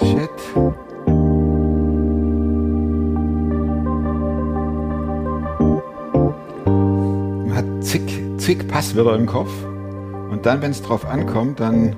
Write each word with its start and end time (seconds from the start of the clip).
Shit. 0.00 0.30
Man 7.46 7.54
hat 7.54 7.64
zig, 7.84 8.02
zig 8.38 8.66
Passwörter 8.66 9.14
im 9.14 9.26
Kopf. 9.26 9.50
Und 10.30 10.44
dann, 10.44 10.60
wenn 10.62 10.72
es 10.72 10.82
drauf 10.82 11.06
ankommt, 11.06 11.60
dann. 11.60 11.96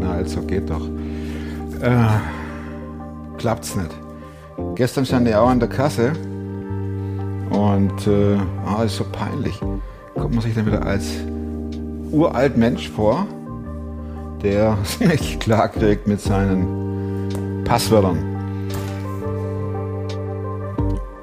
Na, 0.00 0.12
also 0.12 0.42
geht 0.42 0.68
doch. 0.68 0.86
Äh, 1.80 2.06
klappt's 3.36 3.76
nicht. 3.76 3.90
Gestern 4.74 5.06
stand 5.06 5.28
ich 5.28 5.36
auch 5.36 5.48
an 5.48 5.60
der 5.60 5.68
Kasse 5.68 6.12
und 7.50 8.06
äh, 8.08 8.36
ah, 8.66 8.82
ist 8.82 8.96
so 8.96 9.04
peinlich. 9.04 9.60
Kommt 10.14 10.34
man 10.34 10.42
sich 10.42 10.54
dann 10.54 10.66
wieder 10.66 10.84
als 10.84 11.27
uralt 12.10 12.56
Mensch 12.56 12.88
vor, 12.88 13.26
der 14.42 14.76
es 14.82 15.00
nicht 15.00 15.40
klar 15.40 15.68
kriegt 15.68 16.06
mit 16.06 16.20
seinen 16.20 17.64
Passwörtern. 17.64 18.18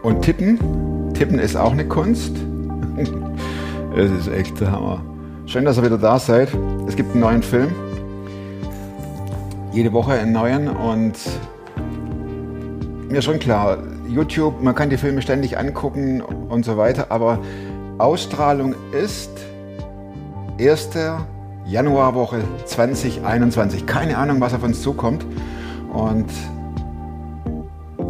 Und 0.03 0.21
tippen, 0.21 0.59
tippen 1.13 1.40
ist 1.40 1.55
auch 1.55 1.71
eine 1.71 1.88
Kunst. 1.88 2.35
Es 3.98 4.12
ist 4.12 4.27
echt 4.27 4.59
der 4.59 4.73
Hammer. 4.73 5.02
Schön, 5.45 5.63
dass 5.63 5.77
ihr 5.77 5.84
wieder 5.85 5.98
da 5.98 6.20
seid. 6.20 6.49
Es 6.85 6.98
gibt 6.98 7.12
einen 7.12 7.21
neuen 7.21 7.41
Film. 7.41 7.73
Jede 9.71 9.93
Woche 9.93 10.12
einen 10.12 10.34
neuen 10.34 10.67
und 10.67 11.13
mir 13.07 13.21
schon 13.21 13.40
klar, 13.40 13.77
YouTube, 14.09 14.62
man 14.62 14.76
kann 14.76 14.90
die 14.90 14.98
Filme 14.98 15.21
ständig 15.21 15.57
angucken 15.57 16.21
und 16.21 16.65
so 16.65 16.76
weiter, 16.76 17.05
aber 17.07 17.40
Ausstrahlung 17.98 18.76
ist 18.91 19.31
1. 20.58 20.90
Januarwoche 21.66 22.41
2021. 22.66 23.86
Keine 23.86 24.18
Ahnung, 24.18 24.40
was 24.40 24.54
auf 24.54 24.63
uns 24.63 24.82
zukommt. 24.82 25.26
Und 25.91 26.27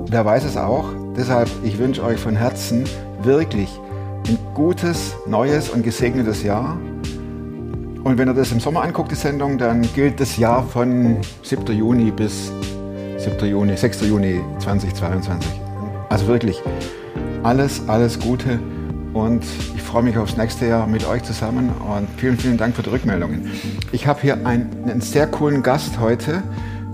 wer 0.08 0.26
weiß 0.26 0.44
es 0.44 0.58
auch. 0.58 0.86
Deshalb, 1.18 1.50
ich 1.64 1.80
wünsche 1.80 2.04
euch 2.04 2.20
von 2.20 2.36
Herzen 2.36 2.84
wirklich 3.24 3.80
ein 4.28 4.38
gutes, 4.54 5.16
neues 5.26 5.70
und 5.70 5.84
gesegnetes 5.84 6.44
Jahr. 6.44 6.78
Und 8.04 8.18
wenn 8.20 8.28
ihr 8.28 8.34
das 8.36 8.52
im 8.52 8.60
Sommer 8.60 8.84
anguckt, 8.84 9.12
die 9.12 9.16
Sendung, 9.16 9.58
dann 9.58 9.82
gilt 9.96 10.20
das 10.20 10.38
Jahr 10.38 10.64
von 10.64 11.18
7. 11.42 11.66
Juni 11.76 12.12
bis 12.12 12.52
7. 13.18 13.50
Juni, 13.50 13.76
6. 13.76 14.02
Juni 14.02 14.42
2022. 14.60 15.50
Also 16.10 16.28
wirklich 16.28 16.62
alles, 17.42 17.82
alles 17.88 18.20
Gute 18.20 18.60
und 19.16 19.46
ich 19.76 19.82
freue 19.82 20.04
mich 20.04 20.18
aufs 20.18 20.36
nächste 20.36 20.68
Jahr 20.68 20.88
mit 20.88 21.08
euch 21.08 21.24
zusammen 21.24 21.70
und 21.70 22.08
vielen, 22.18 22.38
vielen 22.38 22.58
Dank 22.58 22.76
für 22.76 22.84
die 22.84 22.90
Rückmeldungen. 22.90 23.50
Ich 23.94 24.08
habe 24.08 24.22
hier 24.22 24.46
einen, 24.46 24.70
einen 24.84 25.00
sehr 25.00 25.26
coolen 25.26 25.64
Gast 25.64 26.00
heute, 26.02 26.44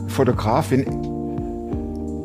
Fotografin 0.08 0.86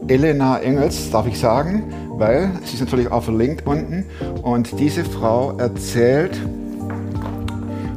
Elena 0.07 0.59
Engels, 0.59 1.11
darf 1.11 1.27
ich 1.27 1.39
sagen, 1.39 1.85
weil 2.11 2.51
sie 2.65 2.75
ist 2.75 2.81
natürlich 2.81 3.11
auch 3.11 3.25
verlinkt 3.25 3.67
unten 3.67 4.05
und 4.43 4.79
diese 4.79 5.03
Frau 5.03 5.57
erzählt, 5.57 6.39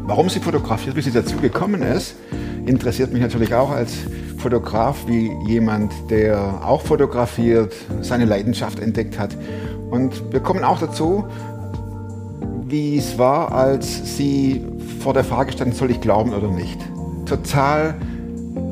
warum 0.04 0.30
sie 0.30 0.40
fotografiert, 0.40 0.96
wie 0.96 1.02
sie 1.02 1.12
dazu 1.12 1.36
gekommen 1.36 1.82
ist. 1.82 2.16
Interessiert 2.66 3.12
mich 3.12 3.22
natürlich 3.22 3.54
auch 3.54 3.72
als 3.72 3.94
Fotograf 4.38 5.06
wie 5.08 5.32
jemand, 5.46 5.92
der 6.10 6.62
auch 6.64 6.82
fotografiert, 6.82 7.76
seine 8.02 8.24
Leidenschaft 8.24 8.80
entdeckt 8.80 9.20
hat. 9.20 9.36
Und 9.92 10.32
wir 10.32 10.40
kommen 10.40 10.64
auch 10.64 10.80
dazu, 10.80 11.26
wie 12.70 12.98
es 12.98 13.18
war, 13.18 13.52
als 13.52 14.18
sie 14.18 14.64
vor 15.02 15.14
der 15.14 15.24
Frage 15.24 15.52
stand, 15.52 15.76
soll 15.76 15.92
ich 15.92 16.02
glauben 16.02 16.34
oder 16.34 16.48
nicht. 16.48 16.78
Total 17.26 17.96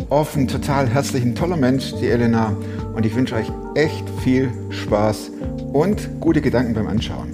offen, 0.10 0.48
total 0.48 0.88
herzlich, 0.88 1.24
ein 1.24 1.36
toller 1.36 1.58
Mensch, 1.58 1.94
die 2.00 2.08
Elena. 2.08 2.56
Und 2.96 3.06
ich 3.06 3.16
wünsche 3.16 3.36
euch 3.36 3.52
echt 3.76 4.04
viel 4.24 4.52
Spaß 4.70 5.32
und 5.74 6.20
gute 6.20 6.42
Gedanken 6.42 6.74
beim 6.74 6.88
Anschauen. 6.88 7.34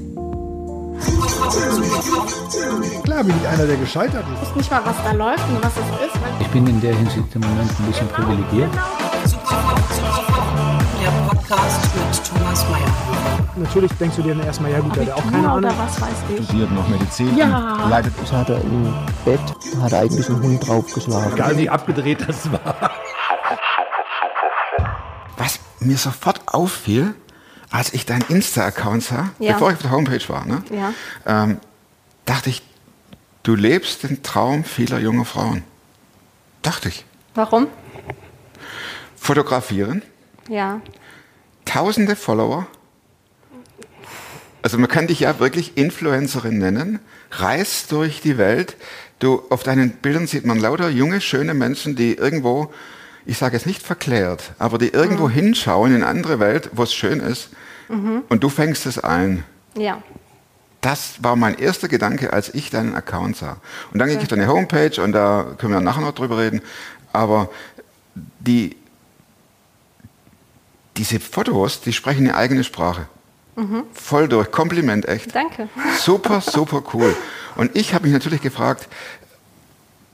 Klar 3.03 3.23
bin 3.23 3.35
ich 3.41 3.47
einer, 3.47 3.65
der 3.65 3.77
gescheitert 3.77 4.25
ist. 4.33 4.41
Ich 4.41 4.49
weiß 4.49 4.55
nicht 4.55 4.71
mal, 4.71 4.81
was 4.85 4.95
da 5.03 5.11
läuft 5.11 5.47
und 5.49 5.63
was 5.63 5.73
es 5.73 6.07
ist. 6.07 6.19
Ich 6.39 6.47
bin 6.47 6.67
in 6.67 6.81
der 6.81 6.95
Hinsicht 6.95 7.35
im 7.35 7.41
Moment 7.41 7.69
ein 7.79 7.85
bisschen 7.85 8.07
privilegiert. 8.07 8.69
Der 8.73 9.02
Podcast 11.53 11.95
mit 11.95 12.25
Thomas 12.39 12.67
Mayer. 12.67 13.47
Natürlich 13.57 13.91
denkst 13.99 14.15
du 14.15 14.23
dir 14.23 14.33
dann 14.33 14.43
erstmal, 14.47 14.71
ja 14.71 14.79
gut, 14.79 14.95
der 14.95 15.05
hat 15.05 15.13
auch 15.13 15.31
keine 15.31 15.47
Ahnung. 15.51 15.71
was 15.77 16.01
weiß 16.01 16.09
ich. 16.35 16.45
Studiert 16.45 16.71
noch 16.71 16.87
Medizin, 16.87 17.37
Ja. 17.37 17.87
leitet 17.89 18.11
Das 18.19 18.31
hat 18.31 18.49
er 18.49 18.59
im 18.61 18.91
Bett, 19.23 19.39
da 19.75 19.81
hat 19.83 19.91
er 19.91 19.99
eigentlich 19.99 20.27
einen 20.29 20.41
Hund 20.41 20.67
draufgeschlagen. 20.67 21.33
Egal 21.33 21.55
wie 21.57 21.69
abgedreht 21.69 22.27
das 22.27 22.51
war. 22.51 22.91
Was 25.37 25.59
mir 25.79 25.97
sofort 25.97 26.41
auffiel, 26.47 27.13
als 27.69 27.93
ich 27.93 28.07
deinen 28.07 28.23
Insta-Account 28.29 29.03
sah, 29.03 29.29
Ja. 29.37 29.53
bevor 29.53 29.69
ich 29.69 29.75
auf 29.75 29.81
der 29.83 29.91
Homepage 29.91 30.27
war, 30.29 30.45
ne, 30.45 30.63
Ja. 30.71 30.91
ähm, 31.27 31.59
dachte 32.25 32.49
ich, 32.49 32.63
du 33.43 33.53
lebst 33.53 34.01
den 34.01 34.23
Traum 34.23 34.63
vieler 34.63 34.97
junger 34.97 35.25
Frauen. 35.25 35.61
Dachte 36.63 36.89
ich. 36.89 37.05
Warum? 37.35 37.67
Fotografieren, 39.15 40.01
Ja. 40.49 40.81
Tausende 41.65 42.15
Follower. 42.15 42.67
Also 44.61 44.77
man 44.77 44.89
kann 44.89 45.07
dich 45.07 45.19
ja 45.21 45.39
wirklich 45.39 45.77
Influencerin 45.77 46.57
nennen, 46.57 46.99
reist 47.31 47.91
durch 47.91 48.21
die 48.21 48.37
Welt. 48.37 48.77
Du, 49.19 49.43
auf 49.49 49.63
deinen 49.63 49.91
Bildern 49.91 50.27
sieht 50.27 50.45
man 50.45 50.59
lauter 50.59 50.89
junge, 50.89 51.19
schöne 51.21 51.53
Menschen, 51.53 51.95
die 51.95 52.13
irgendwo, 52.13 52.71
ich 53.25 53.37
sage 53.37 53.57
es 53.57 53.65
nicht 53.65 53.81
verklärt, 53.81 54.53
aber 54.59 54.77
die 54.77 54.89
irgendwo 54.89 55.29
hinschauen 55.29 55.91
in 55.91 55.97
eine 55.97 56.07
andere 56.07 56.39
Welt, 56.39 56.69
wo 56.73 56.83
es 56.83 56.93
schön 56.93 57.19
ist. 57.19 57.49
Und 58.29 58.43
du 58.43 58.49
fängst 58.49 58.85
es 58.85 58.99
ein. 58.99 59.43
Ja. 59.77 60.01
Das 60.81 61.23
war 61.23 61.35
mein 61.35 61.57
erster 61.57 61.87
Gedanke, 61.87 62.33
als 62.33 62.53
ich 62.53 62.69
deinen 62.69 62.95
Account 62.95 63.37
sah. 63.37 63.57
Und 63.91 63.99
dann 63.99 64.09
ging 64.09 64.17
ich 64.17 64.23
auf 64.23 64.29
deine 64.29 64.47
Homepage 64.47 65.01
und 65.01 65.13
da 65.13 65.55
können 65.57 65.73
wir 65.73 65.79
nachher 65.79 66.01
noch 66.01 66.13
drüber 66.13 66.37
reden. 66.37 66.61
Aber 67.13 67.49
die, 68.39 68.75
diese 70.97 71.19
Fotos, 71.19 71.81
die 71.81 71.93
sprechen 71.93 72.27
eine 72.27 72.35
eigene 72.35 72.63
Sprache. 72.63 73.07
Voll 73.93 74.27
durch. 74.27 74.51
Kompliment, 74.51 75.07
echt. 75.07 75.33
Danke. 75.33 75.69
Super, 75.99 76.41
super 76.41 76.83
cool. 76.93 77.15
Und 77.55 77.75
ich 77.75 77.93
habe 77.93 78.05
mich 78.05 78.13
natürlich 78.13 78.41
gefragt, 78.41 78.87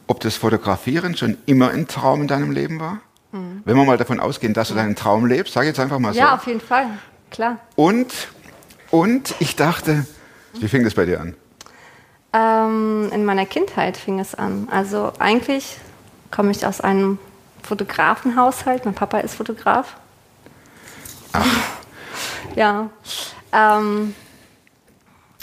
ob 0.08 0.20
das 0.20 0.36
Fotografieren 0.36 1.16
schon 1.16 1.38
immer 1.46 1.70
ein 1.70 1.88
Traum 1.88 2.22
in 2.22 2.28
deinem 2.28 2.52
Leben 2.52 2.80
war. 2.80 3.00
Wenn 3.32 3.78
wir 3.78 3.86
mal 3.86 3.98
davon 3.98 4.20
ausgehen, 4.20 4.54
dass 4.54 4.70
du 4.70 4.74
deinen 4.74 4.96
Traum 4.96 5.28
lebst, 5.28 5.56
ich 5.56 5.62
jetzt 5.62 5.80
einfach 5.80 6.00
mal 6.00 6.14
so. 6.14 6.20
Ja, 6.20 6.34
auf 6.34 6.48
jeden 6.48 6.62
Fall. 6.62 6.88
Klar. 7.30 7.60
Und, 7.76 8.12
und 8.90 9.36
ich 9.40 9.56
dachte, 9.56 10.08
wie 10.54 10.68
fing 10.68 10.84
das 10.84 10.96
bei 10.96 11.06
dir 11.06 11.22
an? 11.22 11.36
Ähm, 12.34 13.12
in 13.14 13.26
meiner 13.26 13.46
Kindheit 13.46 13.98
fing 13.98 14.20
es 14.20 14.34
an. 14.34 14.68
Also 14.72 15.14
eigentlich 15.20 15.78
komme 16.32 16.52
ich 16.52 16.66
aus 16.66 16.82
einem 16.82 17.20
Fotografenhaushalt. 17.62 18.86
Mein 18.86 18.96
Papa 18.96 19.20
ist 19.20 19.36
Fotograf. 19.36 19.96
Ja. 22.56 22.90
Ähm, 23.52 24.16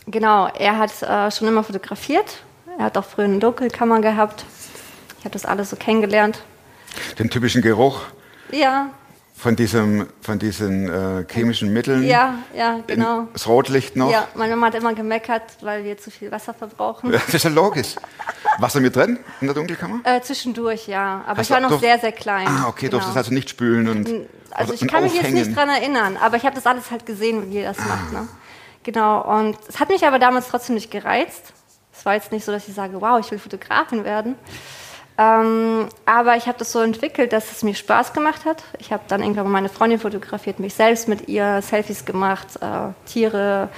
genau, 0.06 0.48
er 0.48 0.78
hat 0.78 1.02
äh, 1.02 1.30
schon 1.30 1.48
immer 1.48 1.64
fotografiert. 1.64 2.42
Er 2.78 2.86
hat 2.86 2.98
auch 2.98 3.04
früher 3.04 3.24
eine 3.24 3.38
Dunkelkammer 3.38 4.00
gehabt. 4.00 4.44
Ich 5.18 5.24
habe 5.24 5.32
das 5.32 5.44
alles 5.44 5.70
so 5.70 5.76
kennengelernt. 5.76 6.42
Den 7.18 7.30
typischen 7.30 7.62
Geruch 7.62 8.02
Ja, 8.50 8.90
von, 9.36 9.54
diesem, 9.54 10.06
von 10.22 10.38
diesen 10.38 10.88
äh, 10.88 11.24
chemischen 11.30 11.72
Mitteln. 11.72 12.02
ja, 12.04 12.34
ja, 12.54 12.80
genau. 12.86 13.28
Das 13.32 13.46
Rotlicht 13.46 13.94
noch. 13.96 14.10
Ja, 14.10 14.26
meine 14.34 14.56
Mama 14.56 14.68
hat 14.68 14.74
immer 14.74 14.94
gemeckert, 14.94 15.42
weil 15.60 15.84
wir 15.84 15.98
zu 15.98 16.10
viel 16.10 16.30
Wasser 16.32 16.54
verbrauchen. 16.54 17.12
Das 17.12 17.32
ist 17.34 17.44
ja 17.44 17.50
logisch. 17.50 17.96
Wasser 18.58 18.80
mit 18.80 18.96
drin 18.96 19.18
in 19.42 19.46
der 19.48 19.54
Dunkelkammer? 19.54 20.00
Äh, 20.04 20.22
zwischendurch, 20.22 20.88
ja. 20.88 21.22
Aber 21.26 21.38
Hast 21.38 21.46
ich 21.46 21.50
war 21.50 21.60
du- 21.60 21.68
noch 21.68 21.80
sehr, 21.80 21.98
sehr 21.98 22.12
klein. 22.12 22.46
Ah, 22.48 22.68
okay, 22.68 22.86
genau. 22.86 22.92
durftest 22.98 23.16
also 23.16 23.34
nicht 23.34 23.50
spülen 23.50 23.88
und, 23.88 24.26
Also 24.52 24.72
ich 24.72 24.80
und 24.82 24.90
kann 24.90 25.02
mich 25.04 25.12
jetzt 25.12 25.24
aufhängen. 25.26 25.44
nicht 25.46 25.56
dran 25.56 25.68
erinnern, 25.68 26.16
aber 26.16 26.36
ich 26.38 26.44
habe 26.44 26.54
das 26.54 26.64
alles 26.66 26.90
halt 26.90 27.04
gesehen, 27.04 27.50
wie 27.50 27.56
ihr 27.56 27.64
das 27.64 27.78
macht. 27.78 28.12
Ne? 28.12 28.26
Genau, 28.84 29.20
und 29.38 29.58
es 29.68 29.78
hat 29.80 29.90
mich 29.90 30.06
aber 30.06 30.18
damals 30.18 30.48
trotzdem 30.48 30.76
nicht 30.76 30.90
gereizt. 30.90 31.52
Es 31.98 32.06
war 32.06 32.14
jetzt 32.14 32.32
nicht 32.32 32.44
so, 32.44 32.52
dass 32.52 32.66
ich 32.68 32.74
sage, 32.74 33.00
wow, 33.00 33.18
ich 33.20 33.30
will 33.30 33.38
Fotografin 33.38 34.04
werden. 34.04 34.36
Ähm, 35.18 35.88
aber 36.04 36.36
ich 36.36 36.46
habe 36.46 36.58
das 36.58 36.72
so 36.72 36.80
entwickelt, 36.80 37.32
dass 37.32 37.50
es 37.50 37.62
mir 37.62 37.74
Spaß 37.74 38.12
gemacht 38.12 38.44
hat. 38.44 38.62
Ich 38.78 38.92
habe 38.92 39.04
dann 39.08 39.22
irgendwann 39.22 39.44
mal 39.44 39.52
meine 39.52 39.68
Freundin 39.68 39.98
fotografiert, 39.98 40.58
mich 40.60 40.74
selbst 40.74 41.08
mit 41.08 41.28
ihr, 41.28 41.62
Selfies 41.62 42.04
gemacht, 42.04 42.48
äh, 42.60 42.92
Tiere, 43.10 43.70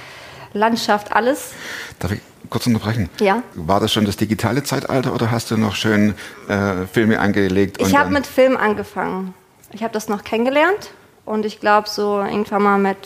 Landschaft, 0.53 1.13
alles. 1.13 1.51
Darf 1.99 2.11
ich 2.11 2.21
kurz 2.49 2.67
unterbrechen? 2.67 3.09
Ja. 3.19 3.43
War 3.53 3.79
das 3.79 3.93
schon 3.93 4.05
das 4.05 4.17
digitale 4.17 4.63
Zeitalter 4.63 5.13
oder 5.13 5.31
hast 5.31 5.51
du 5.51 5.57
noch 5.57 5.75
schön 5.75 6.15
äh, 6.49 6.85
Filme 6.91 7.19
angelegt? 7.19 7.77
Ich 7.79 7.95
habe 7.95 8.09
mit 8.09 8.27
Film 8.27 8.57
angefangen. 8.57 9.33
Ich 9.71 9.83
habe 9.83 9.93
das 9.93 10.09
noch 10.09 10.23
kennengelernt 10.23 10.91
und 11.25 11.45
ich 11.45 11.59
glaube, 11.59 11.87
so 11.87 12.19
irgendwann 12.19 12.63
mal 12.63 12.79
mit, 12.79 12.97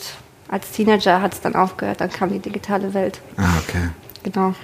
als 0.48 0.72
Teenager 0.72 1.20
hat 1.20 1.34
es 1.34 1.40
dann 1.40 1.54
aufgehört, 1.54 2.00
dann 2.00 2.10
kam 2.10 2.30
die 2.30 2.38
digitale 2.38 2.94
Welt. 2.94 3.20
Ah, 3.36 3.58
okay. 3.62 3.90
Genau. 4.22 4.54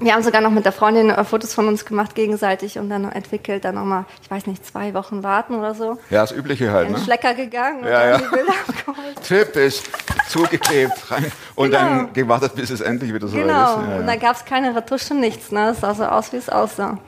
Wir 0.00 0.14
haben 0.14 0.22
sogar 0.22 0.40
noch 0.40 0.50
mit 0.50 0.64
der 0.64 0.72
Freundin 0.72 1.10
äh, 1.10 1.22
Fotos 1.24 1.54
von 1.54 1.68
uns 1.68 1.84
gemacht 1.84 2.14
gegenseitig 2.14 2.78
und 2.78 2.88
dann 2.90 3.04
entwickelt, 3.12 3.64
dann 3.64 3.76
nochmal, 3.76 4.04
ich 4.22 4.30
weiß 4.30 4.46
nicht, 4.46 4.66
zwei 4.66 4.94
Wochen 4.94 5.22
warten 5.22 5.54
oder 5.54 5.74
so. 5.74 5.98
Ja, 6.10 6.22
das 6.22 6.32
Übliche 6.32 6.72
halt, 6.72 6.88
In 6.88 6.94
ne? 6.94 6.98
Schlecker 7.00 7.34
gegangen 7.34 7.80
und 7.80 7.88
Ja, 7.88 8.00
dann 8.00 8.10
ja. 8.10 8.18
die 8.18 8.34
Bilder 8.36 8.52
abgeholt. 8.68 9.22
Typisch, 9.22 9.82
zugeklebt 10.28 11.10
rein 11.10 11.30
und 11.54 11.70
Genau. 11.70 11.78
dann 11.78 12.12
gewartet, 12.14 12.54
bis 12.56 12.70
es 12.70 12.80
endlich 12.80 13.14
wieder 13.14 13.28
so 13.28 13.36
Genau, 13.36 13.80
ist. 13.80 13.88
Ja, 13.88 13.96
und 13.98 14.06
dann 14.06 14.18
gab 14.18 14.34
es 14.36 14.44
keine 14.44 14.74
Retusche, 14.74 15.14
nichts. 15.14 15.52
Ne? 15.52 15.68
Es 15.70 15.80
sah 15.80 15.94
so 15.94 16.04
aus, 16.04 16.32
wie 16.32 16.36
es 16.38 16.48
aussah. 16.48 16.98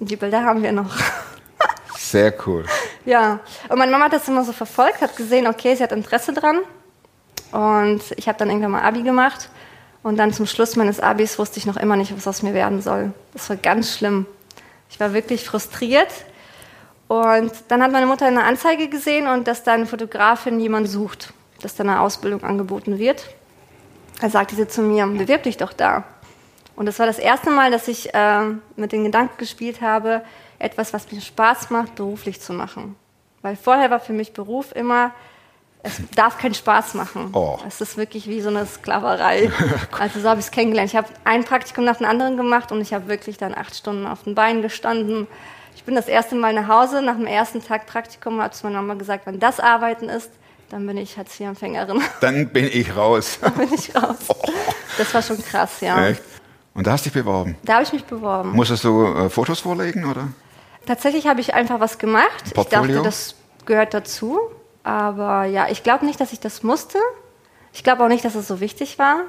Und 0.00 0.10
die 0.10 0.16
Bilder 0.16 0.42
haben 0.42 0.62
wir 0.62 0.72
noch. 0.72 0.96
Sehr 1.96 2.32
cool. 2.46 2.64
Ja, 3.04 3.38
und 3.68 3.78
meine 3.78 3.92
Mama 3.92 4.06
hat 4.06 4.12
das 4.14 4.26
immer 4.26 4.42
so 4.44 4.52
verfolgt, 4.52 5.00
hat 5.00 5.16
gesehen, 5.16 5.46
okay, 5.46 5.74
sie 5.76 5.82
hat 5.82 5.92
Interesse 5.92 6.32
dran. 6.32 6.58
Und 7.52 8.00
ich 8.16 8.26
habe 8.26 8.36
dann 8.38 8.48
irgendwann 8.48 8.72
mal 8.72 8.82
Abi 8.82 9.02
gemacht. 9.02 9.48
Und 10.06 10.18
dann 10.18 10.32
zum 10.32 10.46
Schluss 10.46 10.76
meines 10.76 11.00
Abis 11.00 11.36
wusste 11.36 11.58
ich 11.58 11.66
noch 11.66 11.76
immer 11.76 11.96
nicht, 11.96 12.16
was 12.16 12.28
aus 12.28 12.42
mir 12.42 12.54
werden 12.54 12.80
soll. 12.80 13.12
Das 13.32 13.50
war 13.50 13.56
ganz 13.56 13.92
schlimm. 13.92 14.24
Ich 14.88 15.00
war 15.00 15.12
wirklich 15.12 15.44
frustriert. 15.44 16.12
Und 17.08 17.50
dann 17.66 17.82
hat 17.82 17.90
meine 17.90 18.06
Mutter 18.06 18.24
eine 18.24 18.44
Anzeige 18.44 18.86
gesehen 18.86 19.26
und 19.26 19.48
dass 19.48 19.64
da 19.64 19.72
eine 19.72 19.84
Fotografin 19.84 20.60
jemand 20.60 20.88
sucht, 20.88 21.32
dass 21.60 21.74
da 21.74 21.82
eine 21.82 22.00
Ausbildung 22.00 22.44
angeboten 22.44 23.00
wird. 23.00 23.26
Da 24.20 24.30
sagte 24.30 24.54
sie 24.54 24.68
zu 24.68 24.80
mir, 24.80 25.08
bewirb 25.08 25.42
dich 25.42 25.56
doch 25.56 25.72
da. 25.72 26.04
Und 26.76 26.86
das 26.86 27.00
war 27.00 27.06
das 27.06 27.18
erste 27.18 27.50
Mal, 27.50 27.72
dass 27.72 27.88
ich 27.88 28.14
äh, 28.14 28.42
mit 28.76 28.92
den 28.92 29.02
Gedanken 29.02 29.36
gespielt 29.38 29.80
habe, 29.80 30.22
etwas, 30.60 30.92
was 30.92 31.10
mir 31.10 31.20
Spaß 31.20 31.70
macht, 31.70 31.96
beruflich 31.96 32.40
zu 32.40 32.52
machen. 32.52 32.94
Weil 33.42 33.56
vorher 33.56 33.90
war 33.90 33.98
für 33.98 34.12
mich 34.12 34.32
Beruf 34.32 34.70
immer, 34.72 35.10
es 35.82 36.00
darf 36.14 36.38
keinen 36.38 36.54
Spaß 36.54 36.94
machen. 36.94 37.30
Oh. 37.32 37.58
Es 37.66 37.80
ist 37.80 37.96
wirklich 37.96 38.28
wie 38.28 38.40
so 38.40 38.48
eine 38.48 38.66
Sklaverei. 38.66 39.50
also 39.98 40.20
so 40.20 40.28
habe 40.28 40.40
ich 40.40 40.46
es 40.46 40.50
kennengelernt. 40.50 40.90
Ich 40.90 40.96
habe 40.96 41.08
ein 41.24 41.44
Praktikum 41.44 41.84
nach 41.84 41.98
dem 41.98 42.06
anderen 42.06 42.36
gemacht 42.36 42.72
und 42.72 42.80
ich 42.80 42.92
habe 42.92 43.08
wirklich 43.08 43.38
dann 43.38 43.54
acht 43.54 43.74
Stunden 43.74 44.06
auf 44.06 44.24
den 44.24 44.34
Beinen 44.34 44.62
gestanden. 44.62 45.26
Ich 45.76 45.84
bin 45.84 45.94
das 45.94 46.08
erste 46.08 46.34
Mal 46.34 46.52
nach 46.54 46.68
Hause, 46.68 47.02
nach 47.02 47.16
dem 47.16 47.26
ersten 47.26 47.64
Tag 47.64 47.86
Praktikum, 47.86 48.40
habe 48.42 48.52
zu 48.52 48.66
meiner 48.66 48.82
Mama 48.82 48.94
gesagt, 48.94 49.26
wenn 49.26 49.38
das 49.38 49.60
Arbeiten 49.60 50.08
ist, 50.08 50.30
dann 50.70 50.84
bin 50.86 50.96
ich 50.96 51.16
Hartz-IV-Empfängerin. 51.16 52.02
Dann 52.20 52.48
bin 52.48 52.64
ich 52.66 52.96
raus. 52.96 53.38
dann 53.40 53.52
bin 53.54 53.72
ich 53.72 53.94
raus. 53.94 54.16
Das 54.98 55.12
war 55.12 55.20
schon 55.20 55.40
krass, 55.42 55.82
ja. 55.82 56.08
Echt? 56.08 56.22
Und 56.72 56.86
da 56.86 56.92
hast 56.92 57.04
du 57.04 57.10
dich 57.10 57.22
beworben. 57.22 57.54
Da 57.64 57.74
habe 57.74 57.82
ich 57.82 57.92
mich 57.92 58.04
beworben. 58.04 58.52
Musstest 58.52 58.82
du 58.82 59.04
äh, 59.04 59.28
Fotos 59.28 59.60
vorlegen, 59.60 60.06
oder? 60.06 60.28
Tatsächlich 60.86 61.26
habe 61.26 61.40
ich 61.40 61.52
einfach 61.52 61.80
was 61.80 61.98
gemacht. 61.98 62.44
Ich 62.46 62.54
Portfolio? 62.54 62.96
dachte, 62.96 63.08
das 63.08 63.34
gehört 63.66 63.92
dazu. 63.92 64.38
Aber 64.86 65.44
ja, 65.46 65.66
ich 65.68 65.82
glaube 65.82 66.06
nicht, 66.06 66.20
dass 66.20 66.32
ich 66.32 66.38
das 66.38 66.62
musste. 66.62 66.98
Ich 67.72 67.82
glaube 67.82 68.04
auch 68.04 68.08
nicht, 68.08 68.24
dass 68.24 68.36
es 68.36 68.46
so 68.46 68.60
wichtig 68.60 69.00
war. 69.00 69.22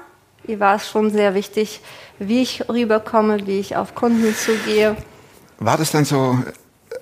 Mir 0.46 0.60
war 0.60 0.76
es 0.76 0.88
schon 0.88 1.10
sehr 1.10 1.34
wichtig, 1.34 1.80
wie 2.20 2.42
ich 2.42 2.68
rüberkomme, 2.68 3.44
wie 3.48 3.58
ich 3.58 3.74
auf 3.76 3.96
Kunden 3.96 4.32
zugehe. 4.36 4.96
War 5.58 5.76
das 5.76 5.90
dann 5.90 6.04
so, 6.04 6.38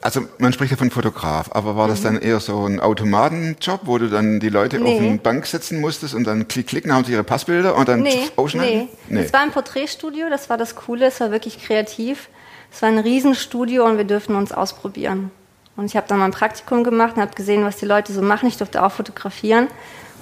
also 0.00 0.23
man 0.38 0.55
spricht 0.55 0.70
ja 0.70 0.79
von 0.79 0.91
Fotograf, 0.91 1.50
aber 1.53 1.76
war 1.76 1.87
das 1.87 2.00
dann 2.00 2.17
eher 2.19 2.41
so 2.41 2.64
ein 2.64 2.81
Automatenjob, 2.81 3.81
wo 3.85 3.99
du 3.99 4.08
dann 4.08 4.41
die 4.41 4.49
Leute 4.49 4.79
auf 4.79 4.85
Mhm. 4.85 4.88
Nee. 5.00 5.09
eine 5.11 5.19
Bank 5.19 5.44
setzen 5.47 5.79
musstest 5.82 6.14
und 6.14 6.25
dann 6.25 6.49
klick, 6.49 6.67
klicken, 6.69 6.94
haben 6.94 7.05
sie 7.05 7.12
ihre 7.12 7.25
Passbilder 7.25 7.76
und 7.76 7.87
dann 7.91 8.00
Nee, 8.00 8.23
ausschneiden? 8.37 8.88
nee. 9.11 9.20
Es 9.20 9.35
war 9.35 9.41
ein 9.41 9.50
Porträtstudio, 9.50 10.31
das 10.31 10.49
war 10.49 10.56
das 10.56 10.75
Coole, 10.75 11.05
es 11.06 11.20
war 11.20 11.31
wirklich 11.31 11.62
kreativ. 11.62 12.31
Es 12.73 12.81
war 12.81 12.88
ein 12.88 12.99
Riesenstudio 12.99 13.85
und 13.85 13.99
wir 13.99 14.05
durften 14.05 14.35
uns 14.35 14.50
ausprobieren. 14.50 15.31
Und 15.76 15.87
ich 15.87 15.96
habe 15.96 16.06
dann 16.08 16.19
mein 16.19 16.31
Praktikum 16.31 16.84
gemacht 16.84 17.17
und 17.17 17.23
habe 17.23 17.34
gesehen, 17.34 17.64
was 17.64 17.76
die 17.76 17.84
Leute 17.84 18.12
so 18.12 18.23
machen. 18.23 18.49
Ich 18.49 18.56
durfte 18.56 18.82
auch 18.82 18.93
fotografieren 18.93 19.69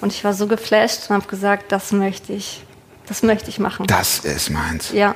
und 0.01 0.13
ich 0.13 0.25
war 0.25 0.35
so 0.35 0.47
geflasht 0.47 1.09
und 1.09 1.17
habe 1.17 1.27
gesagt, 1.29 1.71
das 1.71 1.93
möchte 1.93 2.33
ich, 2.33 2.65
das 3.07 3.23
möchte 3.23 3.51
ich 3.51 3.59
machen. 3.59 3.87
Das 3.87 4.21
ist 4.21 4.51
meins. 4.51 4.93
Ja. 4.93 5.15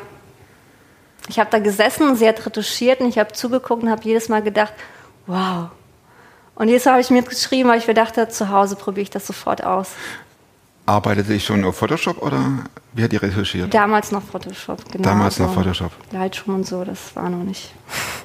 Ich 1.28 1.38
habe 1.38 1.50
da 1.50 1.58
gesessen 1.58 2.08
und 2.08 2.16
sie 2.16 2.26
hat 2.26 2.44
retuschiert 2.46 3.00
und 3.00 3.08
ich 3.08 3.18
habe 3.18 3.32
zugeguckt 3.32 3.82
und 3.82 3.90
habe 3.90 4.02
jedes 4.04 4.28
Mal 4.28 4.42
gedacht, 4.42 4.72
wow. 5.26 5.70
Und 6.54 6.68
jedes 6.68 6.84
Mal 6.84 6.92
habe 6.92 7.00
ich 7.02 7.10
mir 7.10 7.22
geschrieben, 7.22 7.68
weil 7.68 7.78
ich 7.78 7.86
mir 7.86 7.94
dachte, 7.94 8.28
zu 8.28 8.48
Hause 8.48 8.76
probiere 8.76 9.02
ich 9.02 9.10
das 9.10 9.26
sofort 9.26 9.62
aus. 9.62 9.90
Arbeitete 10.86 11.34
ich 11.34 11.44
schon 11.44 11.64
auf 11.64 11.76
Photoshop 11.76 12.22
oder 12.22 12.40
wie 12.94 13.04
hat 13.04 13.12
die 13.12 13.16
retuschiert? 13.16 13.74
Damals 13.74 14.10
noch 14.10 14.22
Photoshop, 14.22 14.90
genau. 14.90 15.04
Damals 15.04 15.38
noch 15.38 15.52
Photoshop. 15.52 15.92
Lightroom 16.12 16.56
und 16.56 16.66
so, 16.66 16.82
das 16.84 17.14
war 17.14 17.28
noch 17.28 17.44
nicht. 17.44 17.72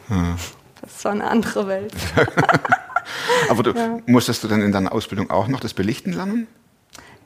Das 0.83 1.05
war 1.05 1.13
eine 1.13 1.23
andere 1.29 1.67
Welt. 1.67 1.93
Aber 3.49 3.63
du, 3.63 3.73
musstest 4.05 4.43
du 4.43 4.47
dann 4.47 4.61
in 4.61 4.71
deiner 4.71 4.91
Ausbildung 4.91 5.29
auch 5.29 5.47
noch 5.47 5.59
das 5.59 5.73
Belichten 5.73 6.13
lernen? 6.13 6.47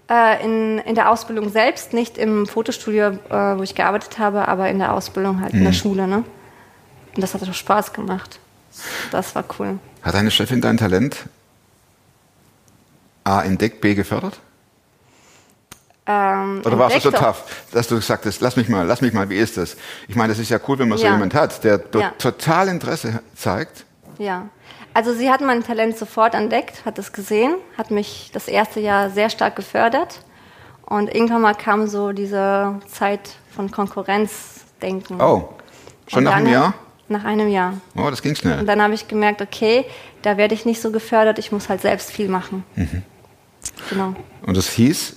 Äh, 0.10 0.44
in, 0.44 0.80
in 0.80 0.96
der 0.96 1.12
Ausbildung 1.12 1.50
selbst, 1.50 1.92
nicht 1.94 2.18
im 2.18 2.46
Fotostudio, 2.48 3.08
äh, 3.30 3.58
wo 3.58 3.64
ich 3.64 3.76
gearbeitet 3.76 4.20
habe, 4.20 4.48
aber 4.48 4.70
in 4.70 4.80
der 4.80 4.94
Ausbildung 4.94 5.42
halt 5.42 5.54
in 5.54 5.60
Mhm. 5.60 5.66
der 5.66 5.74
Schule. 5.74 6.08
Ne? 6.08 6.18
Und 7.16 7.22
das 7.22 7.34
hat 7.34 7.44
auch 7.44 7.54
Spaß 7.54 7.94
gemacht. 7.94 8.40
Das 9.12 9.36
war 9.36 9.44
cool. 9.60 9.80
Hat 10.04 10.14
deine 10.16 10.32
Chefin 10.32 10.62
dein 10.62 10.78
Talent 10.78 11.26
A 13.24 13.42
entdeckt, 13.42 13.82
B 13.82 13.96
gefördert? 13.96 14.40
Ähm, 16.08 16.62
Oder 16.66 16.80
warst 16.80 16.96
du 16.96 17.00
so 17.02 17.12
tough, 17.12 17.44
dass 17.74 17.88
du 17.88 17.96
gesagt 17.96 18.26
hast, 18.26 18.40
lass 18.42 18.56
mich 18.56 18.70
mal, 18.70 18.86
lass 18.86 19.02
mich 19.02 19.12
mal, 19.14 19.30
wie 19.30 19.36
ist 19.38 19.58
das? 19.58 19.76
Ich 20.08 20.16
meine, 20.16 20.30
das 20.32 20.40
ist 20.40 20.50
ja 20.50 20.60
cool, 20.68 20.80
wenn 20.80 20.88
man 20.88 20.98
so 20.98 21.06
Ja. 21.06 21.12
jemand 21.12 21.34
hat, 21.34 21.64
der 21.64 21.82
Ja. 21.94 22.12
total 22.18 22.70
Interesse 22.70 23.20
zeigt. 23.36 23.86
Ja. 24.18 24.48
Also 24.94 25.14
sie 25.14 25.30
hat 25.30 25.42
mein 25.42 25.64
Talent 25.64 25.98
sofort 25.98 26.34
entdeckt, 26.34 26.86
hat 26.86 26.98
es 26.98 27.12
gesehen, 27.12 27.56
hat 27.78 27.92
mich 27.92 28.32
das 28.34 28.48
erste 28.48 28.80
Jahr 28.80 29.10
sehr 29.10 29.30
stark 29.30 29.56
gefördert. 29.56 30.22
Und 30.86 31.14
irgendwann 31.14 31.42
mal 31.42 31.54
kam 31.54 31.88
so 31.88 32.14
diese 32.14 32.80
Zeit 32.88 33.20
von 33.54 33.70
Konkurrenzdenken. 33.70 35.20
Oh, 35.22 35.50
schon 36.08 36.20
Und 36.20 36.24
nach 36.24 36.36
einem 36.36 36.52
Jahr? 36.52 36.74
Nach 37.10 37.24
einem 37.26 37.48
Jahr. 37.50 37.74
Oh, 37.96 38.10
das 38.10 38.22
ging 38.22 38.32
Und 38.32 38.38
schnell. 38.38 38.66
dann 38.66 38.82
habe 38.82 38.94
ich 38.94 39.08
gemerkt, 39.08 39.42
okay, 39.42 39.86
da 40.22 40.38
werde 40.38 40.54
ich 40.56 40.66
nicht 40.66 40.82
so 40.82 40.92
gefördert, 40.92 41.38
ich 41.40 41.52
muss 41.52 41.70
halt 41.70 41.82
selbst 41.82 42.12
viel 42.12 42.28
machen. 42.30 42.64
Mhm. 42.76 43.04
Genau. 43.90 44.16
Und 44.46 44.58
das 44.58 44.70
hieß, 44.70 45.16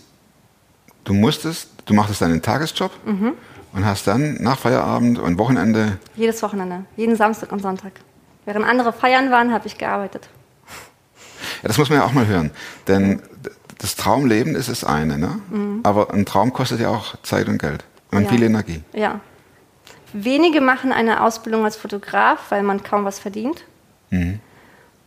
du 1.05 1.12
musstest, 1.14 1.69
du 1.87 1.94
machtest 1.94 2.20
deinen 2.23 2.43
Tagesjob 2.43 2.91
Mhm. 3.05 3.32
und 3.73 3.85
hast 3.87 4.06
dann 4.06 4.35
nach 4.41 4.58
Feierabend 4.58 5.19
und 5.19 5.38
Wochenende, 5.38 5.99
Jedes 6.17 6.43
Wochenende, 6.43 6.85
jeden 6.97 7.17
Samstag 7.17 7.52
und 7.52 7.61
Sonntag. 7.62 7.93
Während 8.44 8.67
andere 8.67 8.93
feiern 8.93 9.31
waren, 9.31 9.52
habe 9.52 9.67
ich 9.67 9.76
gearbeitet. 9.79 10.29
ja, 11.62 11.69
das 11.69 11.79
muss 11.79 11.88
man 11.91 11.99
ja 11.99 12.05
auch 12.05 12.12
mal 12.12 12.26
hören, 12.26 12.50
denn 12.88 13.23
das 13.79 13.97
Traumleben 13.97 14.55
ist 14.55 14.69
das 14.69 14.85
eine, 14.85 15.17
ne? 15.19 15.41
aber 15.85 16.12
ein 16.12 16.26
Traum 16.26 16.52
kostet 16.52 16.81
ja 16.81 16.88
auch 16.91 17.17
Zeit 17.23 17.49
und 17.49 17.58
Geld 17.58 17.85
und 18.11 18.19
Mhm. 18.20 18.25
Ja. 18.25 18.31
viel 18.31 18.43
Energie. 18.43 18.82
Ja. 18.93 19.20
Wenige 20.12 20.61
machen 20.61 20.93
eine 20.93 21.23
Ausbildung 21.23 21.64
als 21.64 21.76
Fotograf, 21.76 22.50
weil 22.50 22.62
man 22.64 22.82
kaum 22.82 23.05
was 23.05 23.19
verdient. 23.20 23.64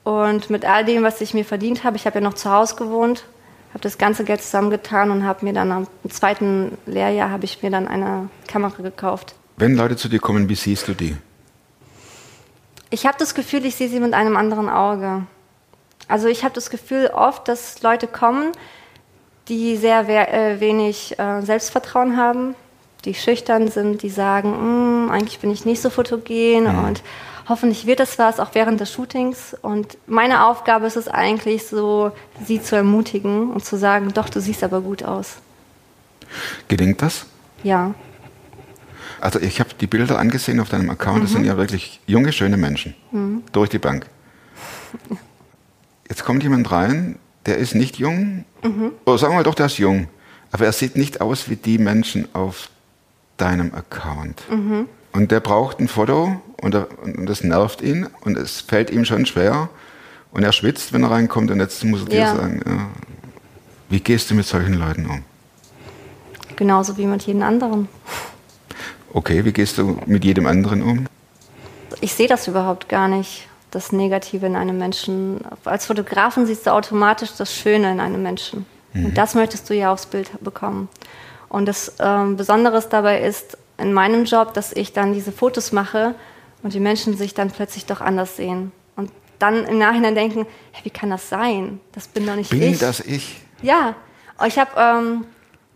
Und 0.04 0.50
mit 0.50 0.66
all 0.66 0.86
dem, 0.86 1.04
was 1.04 1.20
ich 1.22 1.34
mir 1.34 1.44
verdient 1.46 1.84
habe, 1.84 1.98
ich 1.98 2.06
habe 2.06 2.16
ja 2.20 2.22
noch 2.22 2.34
zu 2.36 2.50
Hause 2.50 2.76
gewohnt, 2.76 3.26
habe 3.74 3.82
das 3.82 3.98
ganze 3.98 4.24
Geld 4.24 4.42
zusammengetan 4.42 5.10
und 5.10 5.26
habe 5.26 5.44
mir 5.46 5.54
dann 5.54 5.72
am 5.72 5.88
zweiten 6.10 6.78
Lehrjahr 6.86 7.32
habe 7.32 7.46
ich 7.46 7.64
mir 7.64 7.72
dann 7.72 7.88
eine 7.88 8.30
Kamera 8.48 8.84
gekauft. 8.84 9.34
Wenn 9.58 9.76
Leute 9.76 9.96
zu 9.96 10.10
dir 10.10 10.20
kommen, 10.20 10.48
wie 10.48 10.56
siehst 10.56 10.88
du 10.88 10.94
die? 10.94 11.18
Ich 12.92 13.08
habe 13.08 13.18
das 13.18 13.34
Gefühl, 13.34 13.66
ich 13.66 13.76
sehe 13.76 13.90
sie 13.90 14.00
mit 14.00 14.14
einem 14.14 14.38
anderen 14.38 14.70
Auge. 14.70 15.24
Also 16.08 16.28
ich 16.28 16.44
habe 16.44 16.54
das 16.54 16.70
Gefühl 16.70 17.08
oft, 17.08 17.48
dass 17.48 17.82
Leute 17.82 18.06
kommen, 18.06 18.52
die 19.48 19.78
sehr 19.78 20.08
äh, 20.08 20.60
wenig 20.60 21.18
äh, 21.18 21.42
Selbstvertrauen 21.42 22.18
haben, 22.18 22.54
die 23.06 23.16
schüchtern 23.16 23.70
sind, 23.70 24.04
die 24.04 24.10
sagen, 24.10 25.08
"Mm, 25.08 25.10
eigentlich 25.10 25.40
bin 25.40 25.52
ich 25.52 25.66
nicht 25.66 25.82
so 25.82 25.90
fotogen 25.90 26.68
und 26.68 27.02
hoffentlich 27.50 27.86
wird 27.86 28.00
das 28.00 28.18
was, 28.20 28.40
auch 28.40 28.50
während 28.54 28.80
des 28.80 28.92
Shootings. 28.92 29.56
Und 29.62 29.98
meine 30.08 30.46
Aufgabe 30.46 30.86
ist 30.88 30.96
es 30.98 31.08
eigentlich 31.08 31.68
so, 31.68 32.12
sie 32.46 32.62
zu 32.62 32.76
ermutigen 32.76 33.52
und 33.52 33.64
zu 33.66 33.78
sagen, 33.78 34.14
doch, 34.14 34.30
du 34.30 34.40
siehst 34.42 34.64
aber 34.64 34.82
gut 34.82 35.04
aus. 35.04 35.36
Gelingt 36.68 37.02
das? 37.02 37.26
Ja, 37.64 37.94
Also 39.22 39.40
ich 39.40 39.60
habe 39.62 39.70
die 39.80 39.88
Bilder 39.88 40.20
angesehen 40.20 40.60
auf 40.60 40.68
deinem 40.70 40.90
Account, 40.90 41.24
das 41.24 41.30
Mhm. 41.30 41.34
sind 41.36 41.46
ja 41.46 41.56
wirklich 41.56 42.02
junge, 42.08 42.34
schöne 42.34 42.58
Menschen. 42.58 42.94
Durch 43.54 43.70
die 43.70 43.78
Bank. 43.80 44.06
Jetzt 46.10 46.26
kommt 46.26 46.44
jemand 46.44 46.70
rein, 46.72 47.18
der 47.46 47.58
ist 47.58 47.74
nicht 47.76 47.98
jung, 47.98 48.44
Mhm. 48.64 48.92
oder 49.06 49.18
sagen 49.18 49.34
wir 49.34 49.38
mal 49.38 49.44
doch, 49.44 49.56
der 49.56 49.68
ist 49.68 49.78
jung, 49.78 50.08
aber 50.52 50.66
er 50.66 50.74
sieht 50.74 50.96
nicht 50.98 51.22
aus 51.22 51.50
wie 51.50 51.56
die 51.56 51.78
Menschen 51.78 52.28
auf 52.34 52.70
deinem 53.38 53.74
Account. 53.74 54.42
Mhm. 54.50 54.88
Und 55.14 55.32
der 55.32 55.40
braucht 55.40 55.80
ein 55.80 55.88
Foto 55.88 56.42
und, 56.62 56.74
er, 56.76 56.88
und 57.04 57.28
das 57.28 57.44
nervt 57.44 57.82
ihn 57.82 58.08
und 58.22 58.38
es 58.38 58.62
fällt 58.62 58.90
ihm 58.90 59.06
schon 59.06 59.26
schwer 59.26 59.70
und 60.32 60.44
er 60.44 60.52
schwitzt, 60.52 60.92
wenn 60.92 61.04
er 61.04 61.12
reinkommt 61.12 61.52
und 61.52 61.60
jetzt 61.60 61.84
muss 61.84 62.02
er 62.02 62.10
dir 62.10 62.20
Ja. 62.20 62.36
sagen, 62.36 62.62
ja, 62.66 62.88
wie 63.90 64.00
gehst 64.00 64.32
du 64.32 64.36
mit 64.36 64.46
solchen 64.46 64.74
Leuten 64.76 65.06
um? 65.06 65.24
genauso 66.56 66.98
wie 66.98 67.08
mit 67.08 67.24
jedem 67.24 67.42
anderen. 67.42 67.90
Okay, 69.12 69.44
wie 69.44 69.52
gehst 69.54 69.78
du 69.80 69.98
mit 70.06 70.24
jedem 70.24 70.46
anderen 70.46 70.82
um? 70.84 71.08
ich 72.02 72.14
sehe 72.14 72.28
das 72.28 72.48
überhaupt 72.48 72.90
gar 72.90 73.08
nicht, 73.08 73.48
das 73.72 73.92
Negative 73.92 74.46
in 74.46 74.56
einem 74.56 74.78
Menschen. 74.78 75.42
Als 75.64 75.86
Fotografen 75.86 76.46
siehst 76.46 76.68
du 76.68 76.72
automatisch 76.72 77.32
das 77.38 77.54
Schöne 77.54 77.92
in 77.92 78.00
einem 78.00 78.22
Menschen. 78.22 78.66
Und 78.94 79.18
das 79.18 79.34
möchtest 79.36 79.70
du 79.70 79.74
ja 79.74 79.92
aufs 79.92 80.06
Bild 80.06 80.30
bekommen. 80.42 80.90
Und 81.50 81.66
das 81.66 81.94
ähm, 82.00 82.36
Besondere 82.36 82.84
dabei 82.90 83.22
ist, 83.22 83.58
in 83.84 83.94
meinem 83.94 84.26
Job, 84.26 84.54
dass 84.54 84.74
ich 84.74 84.94
dann 84.94 85.14
diese 85.14 85.32
Fotos 85.32 85.72
mache 85.72 86.16
und 86.64 86.74
die 86.74 86.80
Menschen 86.80 87.16
sich 87.16 87.34
dann 87.34 87.52
plötzlich 87.52 87.86
doch 87.86 88.02
anders 88.02 88.38
sehen. 88.38 88.72
Und 88.96 89.12
dann 89.40 89.66
im 89.66 89.78
Nachhinein 89.78 90.16
denken, 90.16 90.48
hey, 90.72 90.86
wie 90.86 90.90
kann 90.90 91.10
das 91.10 91.30
sein? 91.30 91.80
Das 91.92 92.08
bin 92.08 92.26
doch 92.26 92.36
nicht 92.36 92.50
Bin 92.50 92.64
ich. 92.64 92.80
das 92.80 93.02
ich? 93.02 93.42
Ja, 93.62 93.96
ich 94.46 94.58
habe 94.58 94.72
ähm, 94.78 95.26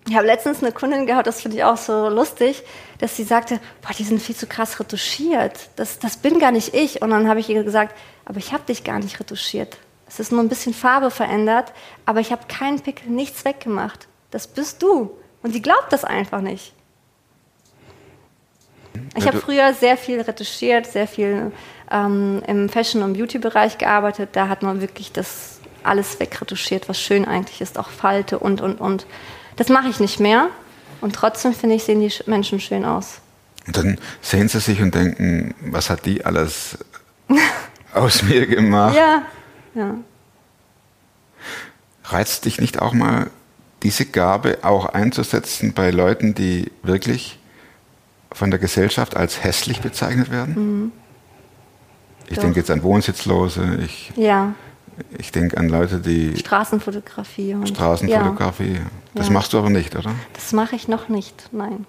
ich 0.07 0.15
hab 0.15 0.25
letztens 0.25 0.63
eine 0.63 0.71
Kundin 0.71 1.05
gehabt, 1.05 1.27
das 1.27 1.41
finde 1.41 1.57
ich 1.57 1.63
auch 1.63 1.75
so 1.77 2.07
lustig, 2.07 2.63
dass 2.99 3.17
sie 3.17 3.23
sagte, 3.23 3.59
boah, 3.81 3.93
die 3.97 4.03
sind 4.03 4.21
viel 4.21 4.35
zu 4.35 4.47
krass 4.47 4.79
retuschiert. 4.79 5.69
Das, 5.75 5.99
das 5.99 6.17
bin 6.17 6.39
gar 6.39 6.51
nicht 6.51 6.73
ich. 6.73 7.01
Und 7.01 7.09
dann 7.09 7.27
habe 7.27 7.41
ich 7.41 7.49
ihr 7.49 7.63
gesagt, 7.63 7.93
aber 8.25 8.37
ich 8.37 8.53
habe 8.53 8.63
dich 8.63 8.83
gar 8.83 8.99
nicht 8.99 9.19
retuschiert. 9.19 9.77
Es 10.07 10.21
ist 10.21 10.31
nur 10.31 10.41
ein 10.41 10.49
bisschen 10.49 10.73
Farbe 10.73 11.11
verändert, 11.11 11.73
aber 12.05 12.21
ich 12.21 12.31
habe 12.31 12.43
keinen 12.47 12.79
Pickel, 12.79 13.09
nichts 13.09 13.43
weggemacht. 13.43 14.07
Das 14.31 14.47
bist 14.47 14.81
du. 14.81 15.11
Und 15.43 15.53
die 15.53 15.61
glaubt 15.61 15.91
das 15.91 16.05
einfach 16.05 16.39
nicht. 16.41 16.73
Ich 19.15 19.27
habe 19.27 19.39
früher 19.39 19.73
sehr 19.73 19.97
viel 19.97 20.21
retuschiert, 20.21 20.85
sehr 20.87 21.07
viel 21.07 21.51
ähm, 21.91 22.41
im 22.47 22.69
Fashion- 22.69 23.03
und 23.03 23.13
Beauty-Bereich 23.13 23.77
gearbeitet. 23.77 24.29
Da 24.33 24.47
hat 24.49 24.63
man 24.63 24.81
wirklich 24.81 25.11
das 25.11 25.59
alles 25.83 26.19
wegretuschiert, 26.19 26.89
was 26.89 26.99
schön 26.99 27.25
eigentlich 27.25 27.61
ist, 27.61 27.77
auch 27.79 27.89
Falte 27.89 28.39
und, 28.39 28.61
und, 28.61 28.79
und. 28.81 29.05
Das 29.55 29.69
mache 29.69 29.87
ich 29.89 29.99
nicht 29.99 30.19
mehr. 30.19 30.49
Und 31.01 31.15
trotzdem, 31.15 31.53
finde 31.53 31.75
ich, 31.75 31.83
sehen 31.83 32.01
die 32.01 32.09
Sch- 32.11 32.23
Menschen 32.29 32.59
schön 32.59 32.83
aus. 32.83 33.19
Und 33.67 33.77
dann 33.77 33.97
sehen 34.21 34.47
sie 34.49 34.59
sich 34.59 34.81
und 34.81 34.95
denken, 34.95 35.53
was 35.61 35.89
hat 35.89 36.05
die 36.05 36.25
alles 36.25 36.77
aus 37.93 38.23
mir 38.23 38.47
gemacht? 38.47 38.95
Ja, 38.95 39.21
ja. 39.75 39.95
Reizt 42.05 42.45
dich 42.45 42.59
nicht 42.59 42.81
auch 42.81 42.93
mal, 42.93 43.29
diese 43.83 44.05
Gabe 44.05 44.59
auch 44.63 44.85
einzusetzen 44.87 45.73
bei 45.73 45.91
Leuten, 45.91 46.33
die 46.33 46.71
wirklich 46.83 47.36
von 48.31 48.51
der 48.51 48.59
Gesellschaft 48.59 49.15
als 49.15 49.43
hässlich 49.43 49.81
bezeichnet 49.81 50.31
werden? 50.31 50.91
Ich 52.25 52.31
Mhm. 52.31 52.35
Doch. 52.35 52.41
denke 52.43 52.59
jetzt 52.59 52.71
an 52.71 52.83
Wohnsitzlose, 52.83 53.79
ich, 53.85 54.11
Ja, 54.15 54.53
ich 55.17 55.31
denke 55.31 55.57
an 55.57 55.69
Leute, 55.69 55.99
die 55.99 56.35
Straßenfotografie. 56.37 57.53
Und, 57.53 57.69
Ja, 57.69 57.75
Straßenfotografie. 57.75 58.79
Das 59.13 59.27
Ja. 59.27 59.33
machst 59.33 59.53
du 59.53 59.59
aber 59.59 59.69
nicht, 59.69 59.95
oder? 59.95 60.11
das 60.33 60.51
mache 60.53 60.75
ich 60.75 60.87
noch 60.87 61.07
nicht, 61.09 61.49
nein. 61.51 61.85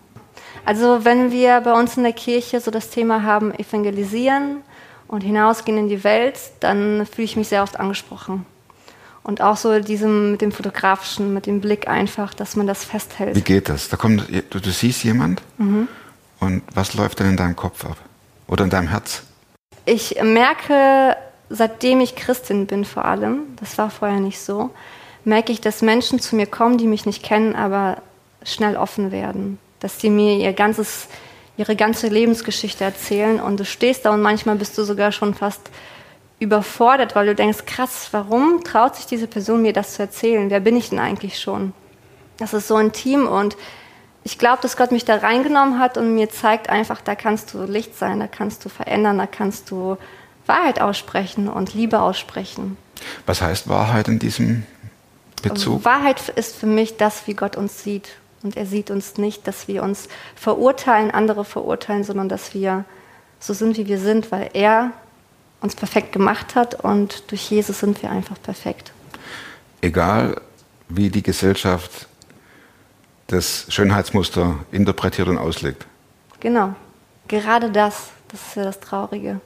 Also 0.64 1.04
wenn 1.04 1.30
wir 1.32 1.60
bei 1.62 1.72
uns 1.72 1.96
in 1.96 2.02
der 2.02 2.12
Kirche 2.12 2.60
so 2.60 2.70
das 2.70 2.90
Thema 2.90 3.22
haben, 3.22 3.52
evangelisieren 3.54 4.58
und 5.08 5.22
hinausgehen 5.22 5.78
in 5.78 5.88
die 5.88 6.04
Welt, 6.04 6.38
dann 6.60 7.06
fühle 7.06 7.24
ich 7.24 7.36
mich 7.36 7.48
sehr 7.48 7.62
oft 7.62 7.80
angesprochen. 7.80 8.44
Und 9.22 9.40
auch 9.42 9.56
so 9.56 9.78
diesem 9.80 10.32
mit 10.32 10.40
dem 10.40 10.52
fotografischen, 10.52 11.34
mit 11.34 11.46
dem 11.46 11.60
Blick 11.60 11.86
einfach, 11.88 12.32
dass 12.34 12.56
man 12.56 12.66
das 12.66 12.84
festhält. 12.84 13.36
Wie 13.36 13.40
geht 13.42 13.68
das? 13.68 13.88
Da 13.88 13.96
kommt, 13.96 14.24
du, 14.50 14.60
du 14.60 14.70
siehst 14.70 15.02
jemand 15.04 15.42
Mhm. 15.58 15.88
Und 16.40 16.62
was 16.74 16.94
läuft 16.94 17.20
dann 17.20 17.30
in 17.30 17.36
deinem 17.36 17.56
Kopf 17.56 17.84
ab? 17.84 17.96
Oder 18.46 18.64
in 18.64 18.70
deinem 18.70 18.88
Herz? 18.88 19.22
Ich 19.84 20.22
merke, 20.22 21.16
seitdem 21.50 22.00
ich 22.00 22.16
Christin 22.16 22.66
bin 22.66 22.84
vor 22.84 23.04
allem, 23.04 23.56
das 23.56 23.78
war 23.78 23.90
vorher 23.90 24.20
nicht 24.20 24.40
so, 24.40 24.70
merke 25.24 25.52
ich, 25.52 25.60
dass 25.60 25.82
Menschen 25.82 26.20
zu 26.20 26.36
mir 26.36 26.46
kommen, 26.46 26.78
die 26.78 26.86
mich 26.86 27.06
nicht 27.06 27.22
kennen, 27.22 27.54
aber 27.54 27.98
schnell 28.42 28.76
offen 28.76 29.12
werden. 29.12 29.58
Dass 29.80 30.00
sie 30.00 30.10
mir 30.10 30.36
ihr 30.36 30.52
ganzes, 30.52 31.08
ihre 31.56 31.76
ganze 31.76 32.08
Lebensgeschichte 32.08 32.84
erzählen 32.84 33.40
und 33.40 33.60
du 33.60 33.64
stehst 33.64 34.04
da 34.04 34.10
und 34.10 34.22
manchmal 34.22 34.56
bist 34.56 34.76
du 34.78 34.84
sogar 34.84 35.12
schon 35.12 35.34
fast 35.34 35.70
überfordert, 36.40 37.16
weil 37.16 37.26
du 37.26 37.34
denkst, 37.34 37.66
krass, 37.66 38.08
warum 38.12 38.62
traut 38.64 38.96
sich 38.96 39.06
diese 39.06 39.26
Person 39.26 39.62
mir 39.62 39.72
das 39.72 39.94
zu 39.94 40.02
erzählen? 40.02 40.50
Wer 40.50 40.60
bin 40.60 40.76
ich 40.76 40.90
denn 40.90 40.98
eigentlich 40.98 41.40
schon? 41.40 41.72
Das 42.38 42.54
ist 42.54 42.68
so 42.68 42.78
intim 42.78 43.26
und 43.26 43.56
ich 44.28 44.36
glaube, 44.36 44.58
dass 44.60 44.76
Gott 44.76 44.92
mich 44.92 45.06
da 45.06 45.16
reingenommen 45.16 45.78
hat 45.78 45.96
und 45.96 46.14
mir 46.14 46.28
zeigt 46.28 46.68
einfach, 46.68 47.00
da 47.00 47.14
kannst 47.14 47.54
du 47.54 47.62
Licht 47.62 47.96
sein, 47.96 48.20
da 48.20 48.26
kannst 48.26 48.62
du 48.62 48.68
verändern, 48.68 49.16
da 49.16 49.26
kannst 49.26 49.70
du 49.70 49.96
Wahrheit 50.44 50.82
aussprechen 50.82 51.48
und 51.48 51.72
Liebe 51.72 52.02
aussprechen. 52.02 52.76
Was 53.24 53.40
heißt 53.40 53.70
Wahrheit 53.70 54.06
in 54.06 54.18
diesem 54.18 54.64
Bezug? 55.42 55.82
Wahrheit 55.86 56.28
ist 56.28 56.56
für 56.56 56.66
mich 56.66 56.98
das, 56.98 57.26
wie 57.26 57.32
Gott 57.32 57.56
uns 57.56 57.82
sieht. 57.82 58.10
Und 58.42 58.58
er 58.58 58.66
sieht 58.66 58.90
uns 58.90 59.16
nicht, 59.16 59.46
dass 59.46 59.66
wir 59.66 59.82
uns 59.82 60.08
verurteilen, 60.36 61.10
andere 61.10 61.46
verurteilen, 61.46 62.04
sondern 62.04 62.28
dass 62.28 62.52
wir 62.52 62.84
so 63.40 63.54
sind, 63.54 63.78
wie 63.78 63.86
wir 63.86 63.98
sind, 63.98 64.30
weil 64.30 64.50
er 64.52 64.92
uns 65.62 65.74
perfekt 65.74 66.12
gemacht 66.12 66.54
hat 66.54 66.84
und 66.84 67.30
durch 67.30 67.50
Jesus 67.50 67.80
sind 67.80 68.02
wir 68.02 68.10
einfach 68.10 68.36
perfekt. 68.42 68.92
Egal, 69.80 70.38
wie 70.90 71.08
die 71.08 71.22
Gesellschaft 71.22 72.07
das 73.28 73.66
Schönheitsmuster 73.68 74.56
interpretiert 74.72 75.28
und 75.28 75.38
auslegt. 75.38 75.86
Genau. 76.40 76.74
Gerade 77.28 77.70
das, 77.70 78.08
das 78.28 78.40
ist 78.48 78.56
ja 78.56 78.64
das 78.64 78.80
Traurige. 78.80 79.40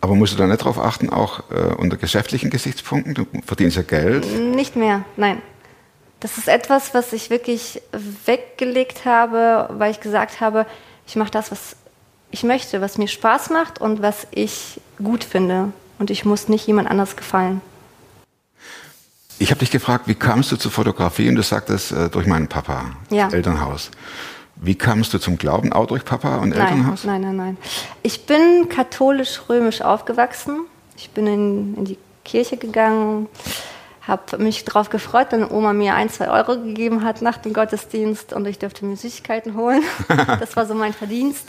Aber 0.00 0.14
musst 0.14 0.34
du 0.34 0.36
da 0.36 0.46
nicht 0.46 0.60
darauf 0.60 0.78
achten, 0.78 1.08
auch 1.08 1.50
äh, 1.50 1.74
unter 1.76 1.96
geschäftlichen 1.96 2.50
Gesichtspunkten? 2.50 3.14
Du 3.14 3.26
verdienst 3.46 3.76
ja 3.76 3.82
Geld. 3.82 4.26
Nicht 4.38 4.76
mehr, 4.76 5.04
nein. 5.16 5.40
Das 6.20 6.38
ist 6.38 6.48
etwas, 6.48 6.94
was 6.94 7.12
ich 7.12 7.30
wirklich 7.30 7.82
weggelegt 8.26 9.04
habe, 9.04 9.68
weil 9.78 9.90
ich 9.90 10.00
gesagt 10.00 10.40
habe, 10.40 10.66
ich 11.06 11.16
mache 11.16 11.30
das, 11.30 11.50
was 11.50 11.76
ich 12.30 12.42
möchte, 12.44 12.80
was 12.80 12.98
mir 12.98 13.08
Spaß 13.08 13.50
macht 13.50 13.80
und 13.80 14.02
was 14.02 14.26
ich 14.30 14.80
gut 15.02 15.22
finde. 15.22 15.72
Und 15.98 16.10
ich 16.10 16.24
muss 16.24 16.48
nicht 16.48 16.66
jemand 16.66 16.90
anders 16.90 17.16
gefallen. 17.16 17.60
Ich 19.38 19.50
habe 19.50 19.58
dich 19.60 19.70
gefragt, 19.70 20.06
wie 20.06 20.14
kamst 20.14 20.52
du 20.52 20.56
zur 20.56 20.70
Fotografie? 20.70 21.28
Und 21.28 21.34
du 21.36 21.42
sagtest, 21.42 21.92
äh, 21.92 22.08
durch 22.08 22.26
meinen 22.26 22.48
Papa, 22.48 22.92
Ja. 23.10 23.28
Elternhaus. 23.28 23.90
Wie 24.56 24.76
kamst 24.76 25.12
du 25.12 25.18
zum 25.18 25.36
Glauben? 25.36 25.72
Auch 25.72 25.86
durch 25.86 26.04
Papa 26.04 26.36
und 26.36 26.50
Nein, 26.50 26.60
Elternhaus? 26.60 27.04
nein, 27.04 27.20
nein, 27.22 27.36
nein. 27.36 27.56
Ich 28.02 28.26
bin 28.26 28.68
katholisch-römisch 28.68 29.82
aufgewachsen. 29.82 30.60
Ich 30.96 31.10
bin 31.10 31.26
in, 31.26 31.74
in 31.74 31.84
die 31.84 31.98
Kirche 32.24 32.56
gegangen, 32.56 33.26
habe 34.02 34.38
mich 34.38 34.64
darauf 34.64 34.90
gefreut, 34.90 35.28
wenn 35.30 35.50
Oma 35.50 35.72
mir 35.72 35.94
ein, 35.94 36.08
zwei 36.08 36.30
Euro 36.30 36.56
gegeben 36.56 37.02
hat 37.04 37.20
nach 37.20 37.38
dem 37.38 37.52
Gottesdienst 37.52 38.32
und 38.32 38.46
ich 38.46 38.58
durfte 38.60 38.84
mir 38.84 38.96
Süßigkeiten 38.96 39.56
holen. 39.56 39.82
das 40.38 40.54
war 40.56 40.66
so 40.66 40.74
mein 40.74 40.92
Verdienst. 40.92 41.48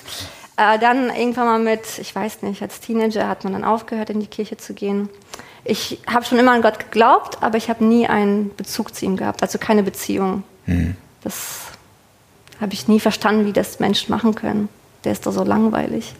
Äh, 0.57 0.79
dann 0.79 1.09
irgendwann 1.09 1.45
mal 1.45 1.59
mit, 1.59 1.99
ich 1.99 2.15
weiß 2.15 2.41
nicht, 2.41 2.61
als 2.61 2.79
Teenager 2.79 3.27
hat 3.27 3.43
man 3.43 3.53
dann 3.53 3.63
aufgehört, 3.65 4.09
in 4.09 4.19
die 4.21 4.27
Kirche 4.27 4.57
zu 4.57 4.73
gehen. 4.73 5.09
Ich 5.65 5.99
habe 6.07 6.23
schon 6.23 6.37
immer 6.37 6.51
an 6.51 6.61
Gott 6.61 6.79
geglaubt, 6.79 7.41
aber 7.41 7.57
ich 7.57 7.69
habe 7.69 7.83
nie 7.83 8.07
einen 8.07 8.55
Bezug 8.55 8.95
zu 8.95 9.03
ihm 9.05 9.17
gehabt, 9.17 9.41
also 9.41 9.57
keine 9.57 9.83
Beziehung. 9.83 10.43
Das 11.23 11.61
habe 12.61 12.73
ich 12.73 12.87
nie 12.87 12.99
verstanden, 12.99 13.45
wie 13.45 13.53
das 13.53 13.79
Menschen 13.79 14.11
machen 14.11 14.35
können. 14.35 14.69
Der 15.03 15.11
ist 15.11 15.25
doch 15.25 15.31
so 15.31 15.43
langweilig. 15.43 16.13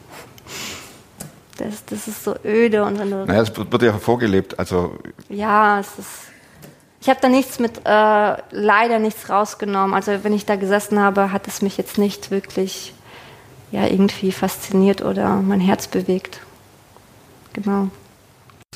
Das, 1.57 1.85
das 1.85 2.07
ist 2.07 2.23
so 2.23 2.35
öde 2.43 2.83
und 2.83 2.99
wenn 2.99 3.11
du 3.11 3.25
Naja, 3.25 3.41
es 3.41 3.55
wird 3.55 3.71
wird 3.71 3.81
ja 3.83 3.93
vorgelebt. 3.97 4.59
Also 4.59 4.97
ja, 5.29 5.79
es 5.79 5.97
ist. 5.97 6.09
Ich 7.01 7.09
habe 7.09 7.19
da 7.21 7.29
nichts 7.29 7.59
mit, 7.59 7.81
äh, 7.85 8.35
leider 8.49 8.97
nichts 8.97 9.29
rausgenommen. 9.29 9.93
Also 9.93 10.23
wenn 10.23 10.33
ich 10.33 10.45
da 10.45 10.55
gesessen 10.55 10.99
habe, 10.99 11.31
hat 11.31 11.47
es 11.47 11.61
mich 11.61 11.77
jetzt 11.77 11.99
nicht 11.99 12.31
wirklich 12.31 12.93
ja, 13.71 13.85
irgendwie 13.85 14.31
fasziniert 14.31 15.03
oder 15.03 15.35
mein 15.35 15.59
Herz 15.59 15.87
bewegt. 15.87 16.39
Genau. 17.53 17.89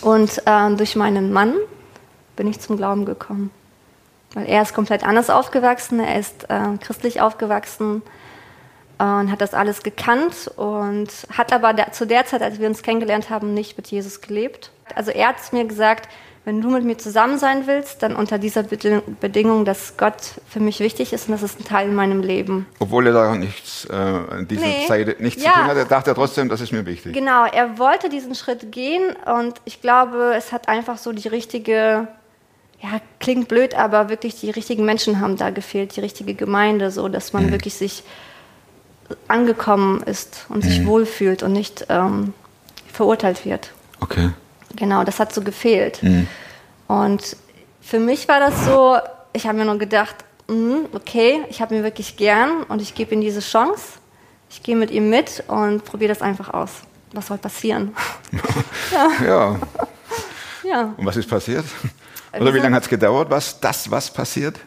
Und 0.01 0.41
äh, 0.45 0.75
durch 0.75 0.95
meinen 0.95 1.31
Mann 1.31 1.55
bin 2.35 2.47
ich 2.47 2.59
zum 2.59 2.77
Glauben 2.77 3.05
gekommen. 3.05 3.51
Weil 4.33 4.45
er 4.45 4.61
ist 4.61 4.73
komplett 4.73 5.03
anders 5.03 5.29
aufgewachsen, 5.29 5.99
er 5.99 6.19
ist 6.19 6.49
äh, 6.49 6.77
christlich 6.79 7.19
aufgewachsen 7.19 8.03
äh, 8.99 9.03
und 9.03 9.31
hat 9.31 9.41
das 9.41 9.53
alles 9.53 9.81
gekannt 9.81 10.51
und 10.55 11.09
hat 11.35 11.51
aber 11.51 11.73
da, 11.73 11.91
zu 11.91 12.05
der 12.05 12.25
Zeit, 12.25 12.41
als 12.41 12.59
wir 12.59 12.67
uns 12.67 12.83
kennengelernt 12.83 13.29
haben, 13.29 13.53
nicht 13.53 13.75
mit 13.75 13.87
Jesus 13.87 14.21
gelebt. 14.21 14.71
Also 14.95 15.11
er 15.11 15.29
hat 15.29 15.51
mir 15.51 15.65
gesagt, 15.65 16.07
wenn 16.45 16.61
du 16.61 16.69
mit 16.69 16.83
mir 16.83 16.97
zusammen 16.97 17.37
sein 17.37 17.67
willst, 17.67 18.01
dann 18.01 18.15
unter 18.15 18.37
dieser 18.39 18.63
Beding- 18.63 19.01
Bedingung, 19.19 19.65
dass 19.65 19.97
Gott 19.97 20.15
für 20.49 20.59
mich 20.59 20.79
wichtig 20.79 21.13
ist 21.13 21.27
und 21.27 21.33
das 21.33 21.43
ist 21.43 21.59
ein 21.59 21.65
Teil 21.65 21.87
in 21.89 21.95
meinem 21.95 22.21
Leben. 22.21 22.65
obwohl 22.79 23.07
er 23.07 23.13
da 23.13 23.35
nichts 23.35 23.85
äh, 23.85 23.93
an 23.93 24.47
dieser 24.47 24.65
Nee. 24.65 24.85
Zeit 24.87 25.19
nichts 25.19 25.43
Ja. 25.43 25.51
zu 25.53 25.59
tun 25.59 25.67
hatte, 25.67 25.85
dachte 25.85 26.11
er 26.11 26.15
trotzdem, 26.15 26.49
das 26.49 26.61
ist 26.61 26.71
mir 26.71 26.85
wichtig. 26.85 27.13
Genau, 27.13 27.45
er 27.45 27.77
wollte 27.77 28.09
diesen 28.09 28.33
Schritt 28.35 28.71
gehen 28.71 29.03
und 29.37 29.61
ich 29.65 29.81
glaube, 29.81 30.33
es 30.35 30.51
hat 30.51 30.67
einfach 30.69 30.97
so 30.97 31.11
die 31.11 31.27
richtige, 31.27 32.07
ja, 32.81 32.89
klingt 33.19 33.47
blöd, 33.49 33.75
aber 33.75 34.09
wirklich 34.09 34.39
die 34.39 34.49
richtigen 34.49 34.85
Menschen 34.85 35.19
haben 35.19 35.35
da 35.37 35.49
gefehlt, 35.51 35.95
die 35.97 35.99
richtige 36.01 36.33
Gemeinde, 36.33 36.89
so 36.89 37.09
dass 37.09 37.33
man 37.33 37.51
wirklich 37.51 37.75
sich 37.75 38.03
angekommen 39.27 40.01
ist 40.03 40.45
und 40.49 40.63
sich 40.63 40.85
wohlfühlt 40.85 41.43
und 41.43 41.51
nicht 41.53 41.85
ähm, 41.89 42.33
verurteilt 42.91 43.43
wird. 43.45 43.71
Okay. 43.99 44.29
Genau, 44.75 45.03
das 45.03 45.19
hat 45.19 45.33
so 45.33 45.41
gefehlt. 45.41 46.01
Und 46.87 47.37
für 47.81 47.99
mich 47.99 48.27
war 48.27 48.39
das 48.39 48.65
so, 48.65 48.97
ich 49.33 49.47
habe 49.47 49.57
mir 49.57 49.65
nur 49.65 49.77
gedacht, 49.77 50.15
mm, 50.47 50.85
okay, 50.93 51.41
ich 51.49 51.61
habe 51.61 51.75
ihn 51.75 51.83
wirklich 51.83 52.17
gern 52.17 52.63
und 52.63 52.81
ich 52.81 52.93
gebe 52.95 53.13
ihm 53.15 53.21
diese 53.21 53.39
Chance. 53.41 53.99
Ich 54.49 54.63
gehe 54.63 54.75
mit 54.75 54.89
ihm 54.91 55.09
mit 55.09 55.43
und 55.47 55.83
probiere 55.85 56.09
das 56.09 56.21
einfach 56.21 56.53
aus. 56.53 56.71
Was 57.13 57.27
soll 57.27 57.37
passieren? 57.37 57.95
Ja. 59.25 59.59
ja. 60.63 60.93
Und 60.97 61.05
was 61.05 61.17
ist 61.17 61.29
passiert? 61.29 61.65
Wir 62.31 62.41
Oder 62.41 62.49
wie 62.51 62.53
sind- 62.55 62.63
lange 62.63 62.75
hat 62.75 62.83
es 62.83 62.89
gedauert, 62.89 63.29
was 63.29 63.59
das, 63.59 63.89
was 63.91 64.11
passiert? 64.11 64.59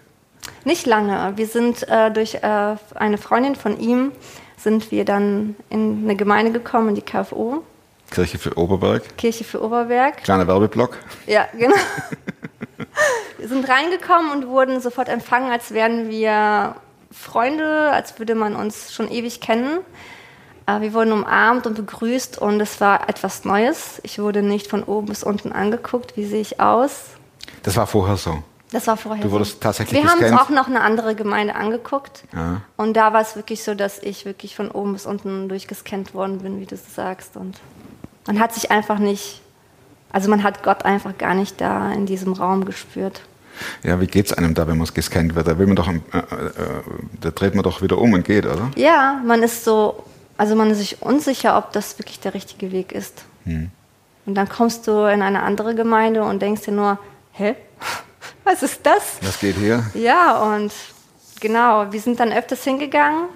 Nicht 0.64 0.86
lange. 0.86 1.32
Wir 1.36 1.46
sind 1.46 1.86
äh, 1.88 2.10
durch 2.10 2.34
äh, 2.34 2.76
eine 2.94 3.18
Freundin 3.18 3.54
von 3.54 3.78
ihm 3.78 4.12
sind 4.56 4.90
wir 4.92 5.04
dann 5.04 5.56
in 5.70 6.04
eine 6.04 6.14
Gemeinde 6.16 6.52
gekommen, 6.52 6.90
in 6.90 6.94
die 6.96 7.02
KFO, 7.02 7.64
Kirche 8.12 8.38
für 8.38 8.56
Oberberg. 8.56 9.16
Kirche 9.16 9.44
für 9.44 9.62
Oberberg. 9.62 10.22
Kleiner 10.22 10.46
Werbeblock. 10.46 10.96
Ja, 11.26 11.46
genau. 11.56 11.74
wir 13.38 13.48
sind 13.48 13.68
reingekommen 13.68 14.30
und 14.32 14.48
wurden 14.48 14.80
sofort 14.80 15.08
empfangen, 15.08 15.50
als 15.50 15.72
wären 15.72 16.08
wir 16.10 16.76
Freunde, 17.10 17.90
als 17.90 18.18
würde 18.18 18.34
man 18.34 18.56
uns 18.56 18.92
schon 18.92 19.10
ewig 19.10 19.40
kennen. 19.40 19.78
Äh, 20.66 20.80
Wir 20.80 20.92
wurden 20.94 21.12
umarmt 21.12 21.66
und 21.66 21.74
begrüßt 21.74 22.38
und 22.38 22.60
es 22.60 22.80
war 22.80 23.08
etwas 23.08 23.44
Neues. 23.44 24.00
Ich 24.04 24.18
wurde 24.18 24.42
nicht 24.42 24.66
von 24.68 24.82
oben 24.84 25.08
bis 25.08 25.22
unten 25.24 25.52
angeguckt, 25.52 26.16
wie 26.16 26.24
sehe 26.24 26.40
ich 26.40 26.60
aus. 26.60 27.06
Das 27.62 27.76
war 27.76 27.86
vorher 27.86 28.16
so. 28.16 28.42
Das 28.70 28.86
war 28.86 28.96
vorher. 28.96 29.22
Du 29.22 29.28
so. 29.28 29.32
wurdest 29.34 29.60
tatsächlich 29.60 30.00
Wir 30.02 30.08
haben 30.08 30.18
uns 30.18 30.28
gescannt? 30.28 30.40
auch 30.40 30.48
noch 30.48 30.66
eine 30.66 30.80
andere 30.80 31.14
Gemeinde 31.14 31.54
angeguckt. 31.54 32.24
Ja. 32.34 32.62
Und 32.78 32.94
da 32.94 33.12
war 33.12 33.20
es 33.20 33.36
wirklich 33.36 33.62
so, 33.62 33.74
dass 33.74 33.98
ich 33.98 34.24
wirklich 34.24 34.56
von 34.56 34.70
oben 34.70 34.94
bis 34.94 35.04
unten 35.04 35.50
durchgescannt 35.50 36.14
worden 36.14 36.38
bin, 36.38 36.58
wie 36.58 36.64
du 36.64 36.76
es 36.76 36.94
sagst. 36.94 37.36
Und 37.36 37.58
man 38.26 38.38
hat 38.38 38.54
sich 38.54 38.70
einfach 38.70 38.98
nicht, 38.98 39.40
also 40.10 40.30
man 40.30 40.42
hat 40.42 40.62
Gott 40.62 40.84
einfach 40.84 41.16
gar 41.18 41.34
nicht 41.34 41.60
da 41.60 41.92
in 41.92 42.06
diesem 42.06 42.32
Raum 42.32 42.64
gespürt. 42.64 43.22
Ja, 43.82 44.00
wie 44.00 44.06
geht's 44.06 44.32
einem 44.32 44.54
da, 44.54 44.66
wenn 44.66 44.78
man 44.78 44.88
gescannt 44.92 45.34
wird? 45.34 45.46
Da 45.46 45.58
will 45.58 45.66
man 45.66 45.76
doch, 45.76 45.88
äh, 45.88 45.92
äh, 45.92 46.82
da 47.20 47.30
dreht 47.30 47.54
man 47.54 47.62
doch 47.62 47.82
wieder 47.82 47.98
um 47.98 48.12
und 48.14 48.24
geht, 48.24 48.46
oder? 48.46 48.70
Ja, 48.76 49.20
man 49.24 49.42
ist 49.42 49.64
so, 49.64 50.04
also 50.36 50.56
man 50.56 50.70
ist 50.70 50.78
sich 50.78 51.02
unsicher, 51.02 51.58
ob 51.58 51.72
das 51.72 51.98
wirklich 51.98 52.18
der 52.20 52.34
richtige 52.34 52.72
Weg 52.72 52.92
ist. 52.92 53.24
Und 54.24 54.34
dann 54.34 54.48
kommst 54.48 54.86
du 54.86 55.04
in 55.10 55.22
eine 55.22 55.42
andere 55.42 55.74
Gemeinde 55.74 56.22
und 56.22 56.40
denkst 56.40 56.62
dir 56.62 56.72
nur, 56.72 56.98
hä? 57.32 57.56
Was 58.44 58.62
ist 58.62 58.80
das? 58.84 59.18
Was 59.22 59.38
geht 59.38 59.56
hier? 59.56 59.84
Ja, 59.94 60.54
und 60.54 60.72
genau, 61.40 61.92
wir 61.92 62.00
sind 62.00 62.18
dann 62.20 62.32
öfters 62.32 62.64
hingegangen 62.64 63.28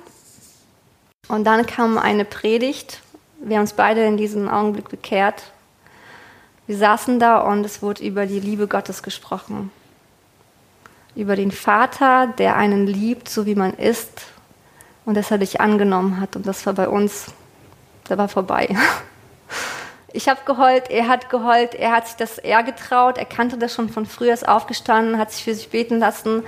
und 1.28 1.44
dann 1.44 1.66
kam 1.66 1.98
eine 1.98 2.24
Predigt. 2.24 3.02
Wir 3.46 3.58
haben 3.58 3.62
uns 3.62 3.74
beide 3.74 4.04
in 4.04 4.16
diesem 4.16 4.48
Augenblick 4.48 4.88
bekehrt. 4.88 5.52
Wir 6.66 6.76
saßen 6.76 7.20
da 7.20 7.38
und 7.38 7.64
es 7.64 7.80
wurde 7.80 8.02
über 8.02 8.26
die 8.26 8.40
Liebe 8.40 8.66
Gottes 8.66 9.04
gesprochen. 9.04 9.70
Über 11.14 11.36
den 11.36 11.52
Vater, 11.52 12.26
der 12.38 12.56
einen 12.56 12.88
liebt, 12.88 13.28
so 13.28 13.46
wie 13.46 13.54
man 13.54 13.72
ist 13.74 14.22
und 15.04 15.16
dass 15.16 15.30
er 15.30 15.38
dich 15.38 15.60
angenommen 15.60 16.20
hat. 16.20 16.34
Und 16.34 16.44
das 16.44 16.66
war 16.66 16.72
bei 16.72 16.88
uns, 16.88 17.26
da 18.08 18.18
war 18.18 18.28
vorbei. 18.28 18.76
Ich 20.12 20.30
habe 20.30 20.40
geheult, 20.46 20.88
er 20.88 21.08
hat 21.08 21.28
geheult, 21.28 21.74
er 21.74 21.92
hat 21.92 22.06
sich 22.06 22.16
das 22.16 22.38
eher 22.38 22.62
getraut, 22.62 23.18
er 23.18 23.26
kannte 23.26 23.58
das 23.58 23.74
schon 23.74 23.90
von 23.90 24.06
früher, 24.06 24.32
ist 24.32 24.48
aufgestanden, 24.48 25.18
hat 25.18 25.30
sich 25.30 25.44
für 25.44 25.54
sich 25.54 25.68
beten 25.68 25.98
lassen, 25.98 26.42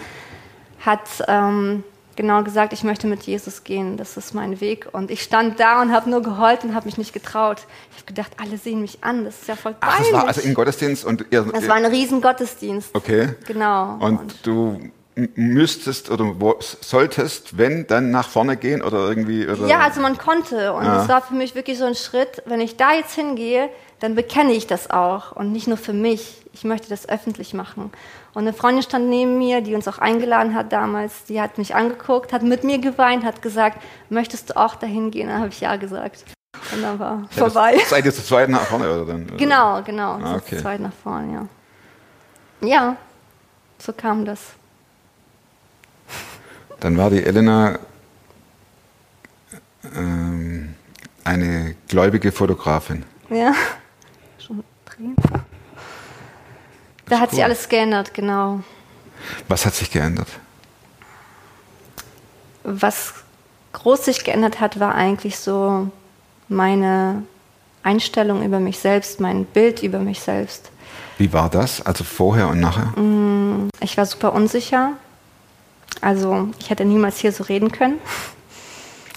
hat 0.87 1.02
ähm, 1.26 1.85
genau 2.18 2.42
gesagt, 2.42 2.75
ich 2.75 2.82
möchte 2.84 3.06
mit 3.06 3.22
Jesus 3.22 3.64
gehen, 3.64 3.96
das 3.96 4.18
ist 4.18 4.34
mein 4.34 4.60
Weg. 4.60 4.88
Und 4.92 5.10
ich 5.10 5.22
stand 5.22 5.58
da 5.58 5.80
und 5.80 5.90
habe 5.92 6.10
nur 6.10 6.20
geheult 6.20 6.64
und 6.64 6.75
habe 6.75 6.84
mich 6.84 6.98
nicht 6.98 7.14
getraut. 7.14 7.62
Ich 7.92 7.96
habe 7.96 8.06
gedacht, 8.06 8.32
alle 8.38 8.58
sehen 8.58 8.82
mich 8.82 8.98
an, 9.02 9.25
das 9.25 9.40
ist 9.40 9.48
ja 9.48 9.56
voll 9.56 9.75
Ach, 9.80 9.88
peinlich. 9.96 10.10
das 10.12 10.20
war 10.20 10.28
also 10.28 10.40
im 10.42 10.52
Gottesdienst 10.52 11.04
und 11.06 11.25
ihr, 11.30 11.42
das 11.44 11.66
war 11.66 11.76
ein 11.76 11.87
riesen 11.87 12.20
Gottesdienst. 12.20 12.90
Okay. 12.92 13.30
Genau. 13.46 13.96
Und 14.00 14.44
du 14.46 14.78
m- 15.14 15.28
müsstest 15.37 16.10
oder 16.10 16.34
solltest, 16.80 17.56
wenn, 17.56 17.87
dann 17.87 18.10
nach 18.10 18.28
vorne 18.28 18.56
gehen 18.56 18.82
oder 18.82 19.08
irgendwie. 19.08 19.46
Oder 19.48 19.66
Ja, 19.66 19.78
also 19.80 20.00
man 20.00 20.18
konnte. 20.18 20.72
Und 20.75 20.84
Ja. 20.84 21.02
es 21.02 21.08
war 21.08 21.22
für 21.22 21.34
mich 21.34 21.54
wirklich 21.54 21.78
so 21.78 21.84
ein 21.84 21.94
Schritt, 21.94 22.42
wenn 22.46 22.60
ich 22.60 22.76
da 22.76 22.92
jetzt 22.94 23.14
hingehe, 23.14 23.70
dann 24.00 24.14
bekenne 24.14 24.52
ich 24.52 24.66
das 24.66 24.90
auch. 24.90 25.32
Und 25.32 25.52
nicht 25.52 25.66
nur 25.68 25.76
für 25.76 25.92
mich. 25.92 26.34
Ich 26.52 26.64
möchte 26.64 26.88
das 26.88 27.08
öffentlich 27.08 27.54
machen. 27.54 27.92
Und 28.35 28.42
eine 28.42 28.52
Freundin 28.52 28.82
stand 28.82 29.08
neben 29.08 29.38
mir, 29.38 29.61
die 29.62 29.75
uns 29.75 29.88
auch 29.88 29.99
eingeladen 29.99 30.54
hat 30.54 30.73
damals. 30.73 31.25
Die 31.25 31.40
hat 31.40 31.58
mich 31.58 31.75
angeguckt, 31.75 32.32
hat 32.32 32.42
mit 32.42 32.62
mir 32.62 32.78
geweint, 32.78 33.25
hat 33.25 33.42
gesagt, 33.42 33.82
möchtest 34.11 34.50
du 34.50 34.56
auch 34.56 34.75
dahin 34.76 35.11
gehen? 35.11 35.28
Dann 35.28 35.38
habe 35.38 35.49
ich 35.49 35.61
ja 35.61 35.76
gesagt. 35.76 36.25
Und 36.73 36.82
dann 36.82 36.99
war 36.99 37.18
Ja, 37.20 37.26
das- 37.35 37.52
vorbei. 37.52 37.78
Seid 37.87 38.04
ihr 38.04 38.12
zu 38.14 38.23
zweit 38.23 38.49
nach 38.49 38.62
vorne 38.62 38.85
oder 38.94 39.04
dann? 39.06 39.37
Genau, 39.37 39.82
genau. 39.82 40.12
Ah, 40.23 40.37
okay. 40.37 40.56
zu 40.56 40.62
zweit 40.62 40.80
nach 40.80 40.92
vorne, 41.02 41.32
ja. 42.61 42.68
Ja, 42.68 42.96
so 43.79 43.92
kam 43.92 44.24
das. 44.24 44.40
Dann 46.81 46.96
war 46.96 47.11
die 47.11 47.24
Elena 47.24 47.79
ähm, 49.96 50.74
eine 51.24 51.74
gläubige 51.88 52.31
Fotografin. 52.33 53.05
Ja. 53.31 53.53
Schon 54.38 54.62
drehen. 54.87 55.16
Da 57.09 57.21
hat 57.21 57.31
sich 57.31 57.38
cool. 57.40 57.44
alles 57.44 57.68
geändert, 57.68 58.14
genau. 58.14 58.61
Was 59.49 59.66
hat 59.66 59.75
sich 59.75 59.90
geändert? 59.90 60.29
Was 62.64 63.14
groß 63.73 64.05
sich 64.05 64.25
geändert 64.25 64.61
hat, 64.61 64.81
war 64.81 64.94
eigentlich 64.94 65.38
so 65.38 65.90
meine 66.49 67.23
Einstellung 67.83 68.44
über 68.44 68.61
mich 68.61 68.79
selbst, 68.79 69.21
mein 69.21 69.44
Bild 69.44 69.83
über 69.83 69.99
mich 69.99 70.21
selbst. 70.21 70.71
Wie 71.16 71.33
war 71.33 71.49
das? 71.49 71.85
Also 71.85 72.05
vorher 72.05 72.49
und 72.49 72.61
nachher? 72.61 72.92
Ich 73.81 73.97
war 73.97 74.07
super 74.07 74.33
unsicher. 74.33 74.92
Also 76.01 76.49
ich 76.59 76.71
hätte 76.71 76.85
niemals 76.85 77.18
hier 77.18 77.33
so 77.33 77.44
reden 77.44 77.73
können. 77.73 77.99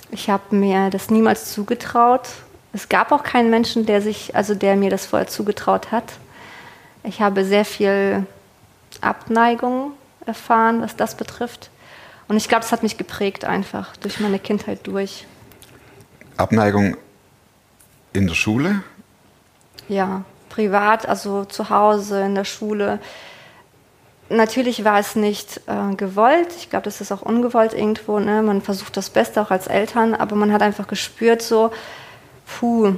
Ich 0.09 0.29
habe 0.29 0.55
mir 0.55 0.89
das 0.89 1.09
niemals 1.09 1.51
zugetraut. 1.53 2.27
Es 2.73 2.89
gab 2.89 3.11
auch 3.11 3.23
keinen 3.23 3.49
Menschen, 3.49 3.85
der 3.85 4.01
sich, 4.01 4.35
also 4.35 4.55
der 4.55 4.75
mir 4.75 4.89
das 4.89 5.05
vorher 5.05 5.27
zugetraut 5.27 5.91
hat. 5.91 6.05
Ich 7.03 7.21
habe 7.21 7.45
sehr 7.45 7.65
viel 7.65 8.25
Abneigung 9.01 9.93
erfahren, 10.25 10.81
was 10.81 10.95
das 10.95 11.15
betrifft. 11.15 11.69
Und 12.27 12.37
ich 12.37 12.47
glaube, 12.47 12.63
es 12.63 12.71
hat 12.71 12.83
mich 12.83 12.97
geprägt 12.97 13.45
einfach 13.45 13.95
durch 13.97 14.19
meine 14.19 14.39
Kindheit 14.39 14.85
durch. 14.87 15.25
Abneigung 16.37 16.95
in 18.13 18.27
der 18.27 18.35
Schule? 18.35 18.83
Ja, 19.89 20.23
privat, 20.49 21.07
also 21.07 21.45
zu 21.45 21.69
Hause, 21.69 22.21
in 22.21 22.35
der 22.35 22.45
Schule. 22.45 22.99
Natürlich 24.29 24.85
war 24.85 24.99
es 24.99 25.15
nicht 25.15 25.61
äh, 25.67 25.95
gewollt. 25.95 26.47
Ich 26.57 26.69
glaube, 26.69 26.85
das 26.85 27.01
ist 27.01 27.11
auch 27.11 27.21
ungewollt 27.21 27.73
irgendwo. 27.73 28.19
Ne? 28.19 28.41
Man 28.41 28.61
versucht 28.61 28.95
das 28.95 29.09
Beste 29.09 29.41
auch 29.41 29.51
als 29.51 29.67
Eltern, 29.67 30.13
aber 30.13 30.35
man 30.35 30.53
hat 30.53 30.61
einfach 30.61 30.87
gespürt, 30.87 31.41
so, 31.41 31.71
puh, 32.45 32.95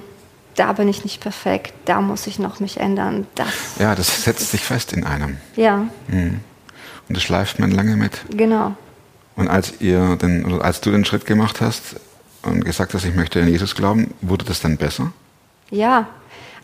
da 0.55 0.73
bin 0.73 0.87
ich 0.87 1.03
nicht 1.03 1.21
perfekt, 1.21 1.73
da 1.85 2.01
muss 2.01 2.27
ich 2.27 2.39
noch 2.39 2.59
mich 2.59 2.79
ändern. 2.79 3.27
Das, 3.35 3.47
Ja, 3.79 3.95
das 3.95 4.23
setzt 4.23 4.51
sich 4.51 4.61
fest 4.61 4.93
in 4.93 5.03
einem. 5.03 5.37
ja, 5.55 5.85
Und 6.09 6.41
das 7.09 7.23
schleift 7.23 7.59
man 7.59 7.71
lange 7.71 7.95
mit. 7.95 8.21
genau. 8.29 8.75
Und 9.35 9.47
als 9.47 9.81
ihr 9.81 10.15
den, 10.17 10.61
als 10.61 10.79
du 10.81 10.91
den 10.91 11.05
Schritt 11.05 11.25
gemacht 11.25 11.59
hast 11.59 11.95
und 12.43 12.63
gesagt 12.63 12.93
hast, 12.93 13.03
ich 13.03 13.15
möchte 13.15 13.41
an 13.41 13.47
Jesus 13.47 13.73
glauben, 13.73 14.13
wurde 14.21 14.45
das 14.45 14.61
dann 14.61 14.77
besser? 14.77 15.11
Ja, 15.71 16.05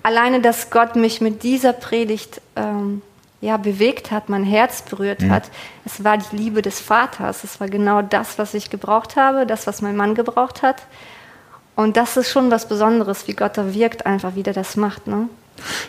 alleine, 0.04 0.40
dass 0.40 0.70
Gott 0.70 0.96
mich 0.96 1.20
mit 1.20 1.42
dieser 1.42 1.74
Predigt 1.74 2.42
ähm, 2.56 3.02
ja, 3.42 3.58
bewegt 3.58 4.12
hat, 4.12 4.30
mein 4.30 4.44
Herz 4.44 4.84
berührt 4.84 5.24
hat. 5.24 5.50
Es 5.84 6.04
war 6.04 6.18
die 6.20 6.36
Liebe 6.36 6.62
des 6.62 6.80
Vaters. 6.80 7.44
Es 7.44 7.60
war 7.60 7.70
genau 7.70 8.02
das, 8.04 8.38
was 8.38 8.54
ich 8.54 8.70
gebraucht 8.70 9.16
habe, 9.16 9.48
das, 9.48 9.66
was 9.66 9.82
mein 9.82 9.96
Mann 9.96 10.14
gebraucht 10.14 10.62
hat. 10.62 10.84
Und 11.80 11.96
das 11.96 12.18
ist 12.18 12.30
schon 12.30 12.52
was 12.52 12.68
Besonderes, 12.68 13.26
wie 13.30 13.34
Gott 13.34 13.58
da 13.58 13.74
wirkt, 13.74 14.06
einfach 14.06 14.36
wie 14.36 14.44
der 14.44 14.52
das 14.54 14.76
macht. 14.76 15.08
Ne? 15.08 15.30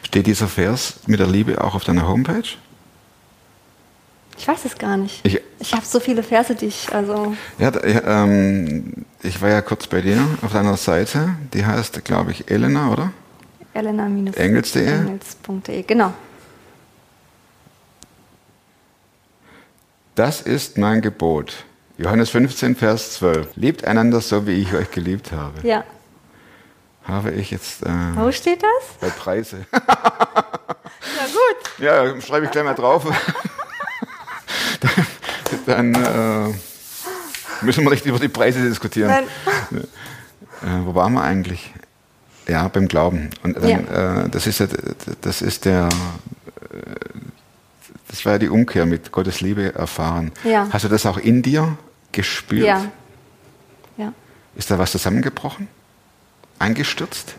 Steht 0.04 0.26
dieser 0.28 0.46
Vers 0.46 1.00
mit 1.08 1.18
der 1.18 1.26
Liebe 1.26 1.62
auch 1.64 1.74
auf 1.74 1.82
deiner 1.82 2.06
Homepage? 2.06 2.44
Ich 4.38 4.46
weiß 4.46 4.66
es 4.66 4.78
gar 4.78 4.96
nicht. 4.96 5.18
Ich- 5.26 5.40
Ich 5.58 5.72
habe 5.74 5.84
so 5.84 5.98
viele 5.98 6.22
Verse, 6.22 6.54
die 6.54 6.66
ich, 6.66 6.94
also, 6.94 7.34
Ja, 7.58 7.72
ähm, 7.84 9.04
ich 9.22 9.42
war 9.42 9.50
ja 9.50 9.60
kurz 9.62 9.88
bei 9.88 10.00
dir 10.00 10.16
auf 10.42 10.52
deiner 10.52 10.76
Seite. 10.76 11.34
Die 11.52 11.66
heißt, 11.66 12.02
glaube 12.04 12.30
ich, 12.30 12.48
Elena, 12.50 12.92
oder? 12.92 13.12
elena-engels.de. 13.74 14.86
Engels.de? 14.86 15.82
Genau. 15.82 16.12
Das 20.14 20.40
ist 20.40 20.78
mein 20.78 21.00
Gebot. 21.02 21.64
Johannes 22.00 22.30
15, 22.30 22.76
Vers 22.76 23.12
12. 23.18 23.56
Liebt 23.56 23.84
einander 23.84 24.22
so, 24.22 24.46
wie 24.46 24.52
ich 24.52 24.72
euch 24.72 24.90
geliebt 24.90 25.32
habe. 25.32 25.66
Ja. 25.68 25.84
Habe 27.04 27.32
ich 27.32 27.50
jetzt 27.50 27.82
äh, 27.82 27.90
Wo 28.14 28.32
steht 28.32 28.62
das? 28.62 28.98
bei 29.00 29.10
Preise. 29.10 29.66
Ja, 31.02 31.26
gut. 31.26 31.78
Ja, 31.78 32.20
schreibe 32.20 32.44
ich 32.46 32.52
gleich 32.52 32.64
mal 32.64 32.74
drauf. 32.74 33.04
Dann 35.66 35.94
äh, 35.94 36.54
müssen 37.62 37.84
wir 37.84 37.90
nicht 37.90 38.04
über 38.04 38.18
die 38.18 38.28
Preise 38.28 38.62
diskutieren. 38.62 39.10
Nein. 39.10 39.84
Äh, 40.62 40.84
wo 40.86 40.94
waren 40.94 41.14
wir 41.14 41.22
eigentlich? 41.22 41.72
Ja, 42.46 42.68
beim 42.68 42.86
Glauben. 42.86 43.30
Und 43.42 43.56
dann, 43.56 43.88
äh, 43.88 44.28
das 44.28 44.46
ist 44.46 44.60
ja, 44.60 44.66
das 45.22 45.40
ist 45.40 45.64
der, 45.64 45.88
äh, 46.70 46.76
das 48.08 48.24
war 48.26 48.32
ja 48.32 48.38
die 48.38 48.50
Umkehr 48.50 48.84
mit 48.84 49.10
Gottes 49.10 49.40
Liebe 49.40 49.74
erfahren. 49.74 50.32
Ja. 50.44 50.68
Hast 50.70 50.84
du 50.84 50.88
das 50.88 51.06
auch 51.06 51.16
in 51.16 51.42
dir 51.42 51.78
gespürt? 52.12 52.66
Ja. 52.66 52.86
Ja. 53.96 54.12
Ist 54.54 54.70
da 54.70 54.78
was 54.78 54.92
zusammengebrochen? 54.92 55.68
Eingestürzt? 56.58 57.34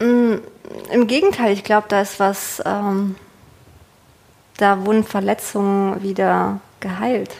Im 0.00 1.06
Gegenteil, 1.06 1.52
ich 1.52 1.64
glaube, 1.64 1.86
da 1.88 2.00
ist 2.00 2.20
was, 2.20 2.62
ähm, 2.64 3.16
da 4.56 4.84
wurden 4.84 5.04
Verletzungen 5.04 6.02
wieder 6.02 6.60
geheilt. 6.80 7.30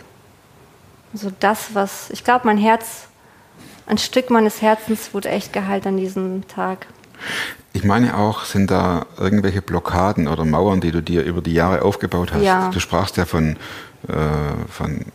So 1.14 1.32
das, 1.40 1.74
was, 1.74 2.10
ich 2.10 2.24
glaube, 2.24 2.46
mein 2.46 2.58
Herz, 2.58 3.08
ein 3.86 3.98
Stück 3.98 4.30
meines 4.30 4.62
Herzens 4.62 5.12
wurde 5.14 5.30
echt 5.30 5.52
geheilt 5.52 5.86
an 5.86 5.96
diesem 5.96 6.46
Tag. 6.48 6.86
Ich 7.72 7.84
meine 7.84 8.16
auch, 8.16 8.44
sind 8.44 8.70
da 8.70 9.06
irgendwelche 9.16 9.62
Blockaden 9.62 10.28
oder 10.28 10.44
Mauern, 10.44 10.80
die 10.80 10.90
du 10.90 11.02
dir 11.02 11.22
über 11.24 11.40
die 11.40 11.54
Jahre 11.54 11.82
aufgebaut 11.82 12.32
hast? 12.32 12.42
Ja. 12.42 12.70
Du 12.70 12.80
sprachst 12.80 13.16
ja 13.16 13.24
von, 13.26 13.56
äh, 14.08 14.12
von, 14.68 15.06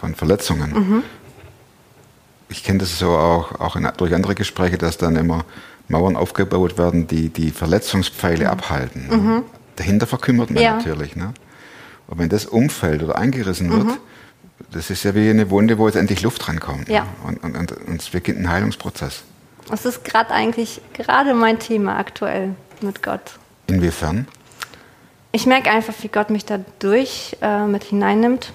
von 0.00 0.14
Verletzungen. 0.14 0.72
Mhm. 0.72 1.02
Ich 2.48 2.64
kenne 2.64 2.78
das 2.78 2.98
so 2.98 3.10
auch, 3.10 3.60
auch 3.60 3.76
in, 3.76 3.88
durch 3.96 4.14
andere 4.14 4.34
Gespräche, 4.34 4.76
dass 4.78 4.96
dann 4.98 5.14
immer 5.16 5.44
Mauern 5.88 6.16
aufgebaut 6.16 6.78
werden, 6.78 7.06
die 7.06 7.28
die 7.28 7.50
Verletzungspfeile 7.50 8.48
abhalten. 8.50 9.08
ne? 9.08 9.42
Dahinter 9.76 10.06
verkümmert 10.06 10.50
man 10.50 10.56
Mhm. 10.58 10.62
Ja. 10.64 10.76
natürlich. 10.76 11.16
Ne? 11.16 11.32
Und 12.08 12.18
wenn 12.18 12.28
das 12.28 12.46
umfällt 12.46 13.02
oder 13.02 13.16
eingerissen 13.16 13.68
Mhm. 13.68 13.72
wird, 13.88 13.98
das 14.72 14.90
ist 14.90 15.04
ja 15.04 15.14
wie 15.14 15.30
eine 15.30 15.50
Wunde, 15.50 15.78
wo 15.78 15.86
jetzt 15.86 15.96
endlich 15.96 16.22
Luft 16.22 16.48
rankommt. 16.48 16.88
Ja. 16.88 17.02
Ne? 17.02 17.06
Und, 17.24 17.44
und, 17.44 17.56
und, 17.56 17.72
und 17.88 18.00
es 18.00 18.08
beginnt 18.10 18.40
ein 18.40 18.50
Heilungsprozess. 18.50 19.22
Das 19.68 19.84
ist 19.84 20.04
gerade 20.04 20.30
eigentlich 20.30 20.80
gerade 20.94 21.34
mein 21.34 21.58
Thema 21.60 21.96
aktuell 21.98 22.54
mit 22.80 23.02
Gott. 23.02 23.38
Inwiefern? 23.68 24.26
Ich 25.32 25.46
merke 25.46 25.70
einfach, 25.70 25.94
wie 26.02 26.08
Gott 26.08 26.30
mich 26.30 26.44
da 26.44 26.58
durch 26.80 27.36
äh, 27.40 27.66
mit 27.66 27.84
hineinnimmt. 27.84 28.52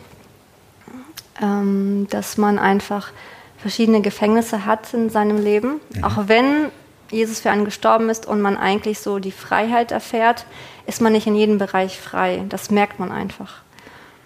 Ähm, 1.41 2.08
dass 2.10 2.38
man 2.38 2.60
einfach 2.60 3.12
verschiedene 3.58 4.02
Gefängnisse 4.02 4.65
hat 4.65 4.93
in 4.93 5.10
seinem 5.10 5.43
Leben. 5.43 5.82
Auch 6.02 6.28
wenn 6.28 6.71
Jesus 7.12 7.39
für 7.39 7.52
einen 7.52 7.65
gestorben 7.65 8.10
ist 8.10 8.26
und 8.26 8.41
man 8.41 8.58
eigentlich 8.58 9.00
so 9.00 9.19
die 9.19 9.32
Freiheit 9.32 9.91
erfährt, 9.91 10.45
ist 10.86 11.02
man 11.02 11.13
nicht 11.13 11.28
in 11.28 11.36
jedem 11.36 11.58
Bereich 11.58 12.00
frei. 12.00 12.43
Das 12.50 12.71
merkt 12.71 13.00
man 13.00 13.12
einfach. 13.12 13.62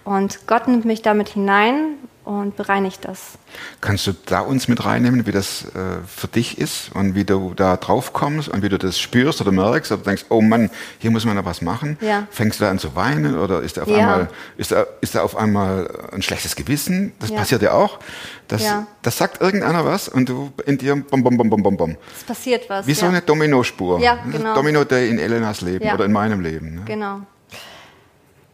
Und 0.04 0.48
Gott 0.48 0.68
nimmt 0.68 0.86
mich 0.86 1.02
damit 1.02 1.30
hinein 1.30 1.96
und 2.30 2.56
bereinigt 2.56 3.06
das. 3.06 3.38
Kannst 3.82 4.06
du 4.06 4.14
da 4.28 4.42
uns 4.42 4.68
mit 4.68 4.86
reinnehmen, 4.86 5.26
wie 5.26 5.32
das 5.32 5.64
äh, 5.74 5.98
für 6.08 6.28
dich 6.28 6.60
ist 6.60 6.92
und 6.94 7.16
wie 7.16 7.24
du 7.24 7.54
da 7.56 7.76
drauf 7.76 8.14
kommst 8.14 8.50
und 8.50 8.62
wie 8.62 8.70
du 8.70 8.78
das 8.78 9.00
spürst 9.00 9.42
oder 9.42 9.52
merkst 9.52 9.92
oder 9.92 10.04
denkst, 10.04 10.26
oh 10.30 10.40
Mann, 10.42 10.70
hier 11.00 11.10
muss 11.10 11.26
man 11.26 11.36
noch 11.36 11.46
was 11.46 11.62
machen? 11.64 11.98
Ja. 12.02 12.28
Fängst 12.30 12.60
du 12.60 12.66
da 12.66 12.70
an 12.70 12.78
zu 12.78 12.96
weinen 12.96 13.38
oder 13.38 13.62
ist 13.62 13.78
da 13.78 13.82
auf 13.82 13.88
Ja. 13.88 13.98
einmal 13.98 14.30
ist 14.58 14.72
da, 14.72 14.86
ist 15.02 15.16
da 15.16 15.24
auf 15.24 15.36
einmal 15.36 15.90
ein 16.14 16.22
schlechtes 16.22 16.56
Gewissen? 16.56 17.14
Das 17.20 17.30
Ja. 17.32 17.38
passiert 17.38 17.62
ja 17.64 17.72
auch. 17.72 18.00
Das, 18.48 18.64
das 19.02 19.18
sagt 19.18 19.42
irgendeiner 19.42 19.86
was 19.86 20.08
und 20.08 20.30
du 20.30 20.52
in 20.66 20.78
dir 20.78 20.96
bom 20.96 21.24
bom 21.24 21.36
bom 21.38 21.50
bom 21.50 21.64
bom 21.64 21.78
bom. 21.78 21.98
Es 22.16 22.24
passiert 22.24 22.70
was. 22.70 22.86
Wie 22.86 22.94
so 22.94 23.08
eine 23.08 23.22
Dominospur. 23.22 24.00
Ja, 24.00 24.20
genau. 24.32 24.54
Domino 24.54 24.84
Day 24.84 25.10
in 25.10 25.18
Elenas 25.20 25.62
Leben 25.62 25.90
oder 25.92 26.06
in 26.06 26.12
meinem 26.12 26.42
Leben. 26.42 26.76
Ne? 26.76 26.82
Genau. 26.86 27.22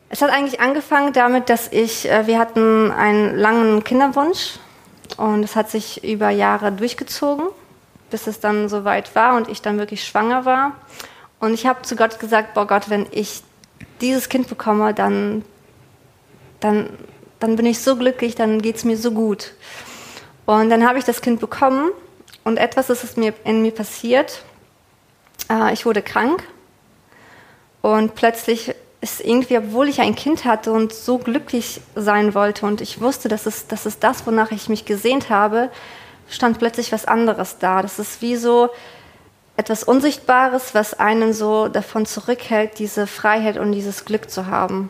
Es 0.10 0.22
hat 0.22 0.30
eigentlich 0.30 0.60
angefangen 0.60 1.14
damit, 1.14 1.50
dass 1.50 1.72
ich, 1.72 2.10
äh, 2.10 2.28
wir 2.28 2.38
hatten 2.38 2.92
einen 2.92 3.36
langen 3.36 3.84
Kinderwunsch 3.84 4.60
und 5.18 5.44
es 5.44 5.56
hat 5.56 5.70
sich 5.70 6.04
über 6.04 6.30
Jahre 6.30 6.72
durchgezogen, 6.72 7.48
bis 8.12 8.28
es 8.28 8.40
dann 8.40 8.70
soweit 8.70 9.16
war 9.16 9.36
und 9.36 9.50
ich 9.50 9.62
dann 9.62 9.78
wirklich 9.78 10.06
schwanger 10.06 10.46
war. 10.46 10.74
Und 11.40 11.54
ich 11.54 11.66
habe 11.66 11.82
zu 11.82 11.96
Gott 11.96 12.20
gesagt, 12.20 12.54
boah 12.54 12.68
Gott, 12.68 12.90
wenn 12.90 13.08
ich 13.12 13.44
dieses 14.02 14.30
Kind 14.30 14.48
bekomme, 14.48 14.94
dann, 14.94 15.44
dann, 16.60 16.90
dann 17.40 17.56
bin 17.56 17.66
ich 17.66 17.80
so 17.80 17.96
glücklich, 17.96 18.36
dann 18.36 18.62
geht 18.62 18.78
es 18.78 18.84
mir 18.84 18.98
so 18.98 19.12
gut. 19.12 19.54
Und 20.46 20.70
dann 20.70 20.88
habe 20.88 21.00
ich 21.00 21.06
das 21.06 21.22
Kind 21.22 21.40
bekommen 21.40 21.90
und 22.44 22.58
etwas 22.58 22.90
ist 22.90 23.18
mir, 23.18 23.34
in 23.44 23.62
mir 23.64 23.72
passiert. 23.72 24.44
Äh, 25.50 25.74
ich 25.74 25.86
wurde 25.86 26.02
krank 26.02 26.44
und 27.82 28.16
plötzlich 28.16 28.76
ist 29.06 29.22
irgendwie, 29.22 29.58
obwohl 29.58 29.88
ich 29.88 30.02
ein 30.02 30.16
Kind 30.16 30.46
hatte 30.46 30.72
und 30.72 30.92
so 30.92 31.20
glücklich 31.20 31.80
sein 31.96 32.34
wollte 32.34 32.66
und 32.66 32.82
ich 32.82 33.00
wusste, 33.02 33.28
dass 33.30 33.46
es, 33.46 33.68
das 33.68 33.86
ist 33.86 34.04
das, 34.04 34.26
wonach 34.26 34.50
ich 34.52 34.68
mich 34.68 34.86
gesehnt 34.86 35.30
habe, 35.30 35.70
stand 36.28 36.58
plötzlich 36.58 36.92
was 36.92 37.06
anderes 37.06 37.60
da. 37.60 37.84
Das 37.84 38.00
ist 38.00 38.24
wie 38.24 38.36
so 38.36 38.70
etwas 39.58 39.84
Unsichtbares, 39.84 40.74
was 40.74 40.96
einen 41.00 41.34
so 41.34 41.68
davon 41.68 42.08
zurückhält, 42.08 42.80
diese 42.80 43.06
Freiheit 43.06 43.58
und 43.58 43.74
dieses 43.74 44.06
Glück 44.06 44.32
zu 44.32 44.48
haben. 44.48 44.90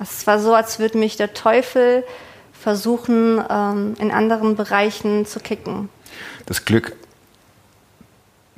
Es 0.00 0.24
war 0.28 0.38
so, 0.38 0.54
als 0.54 0.78
würde 0.78 0.96
mich 0.98 1.16
der 1.16 1.34
Teufel 1.34 2.04
versuchen, 2.52 3.42
ähm, 3.50 3.94
in 3.98 4.12
anderen 4.12 4.54
Bereichen 4.54 5.26
zu 5.26 5.40
kicken. 5.40 5.88
Das 6.46 6.64
Glück 6.64 6.94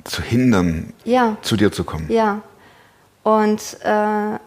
zu 0.03 0.21
hindern, 0.21 0.93
Ja. 1.05 1.37
zu 1.41 1.57
dir 1.57 1.71
zu 1.71 1.83
kommen. 1.83 2.09
Ja. 2.11 2.41
Und 3.27 3.77
äh, 3.83 4.39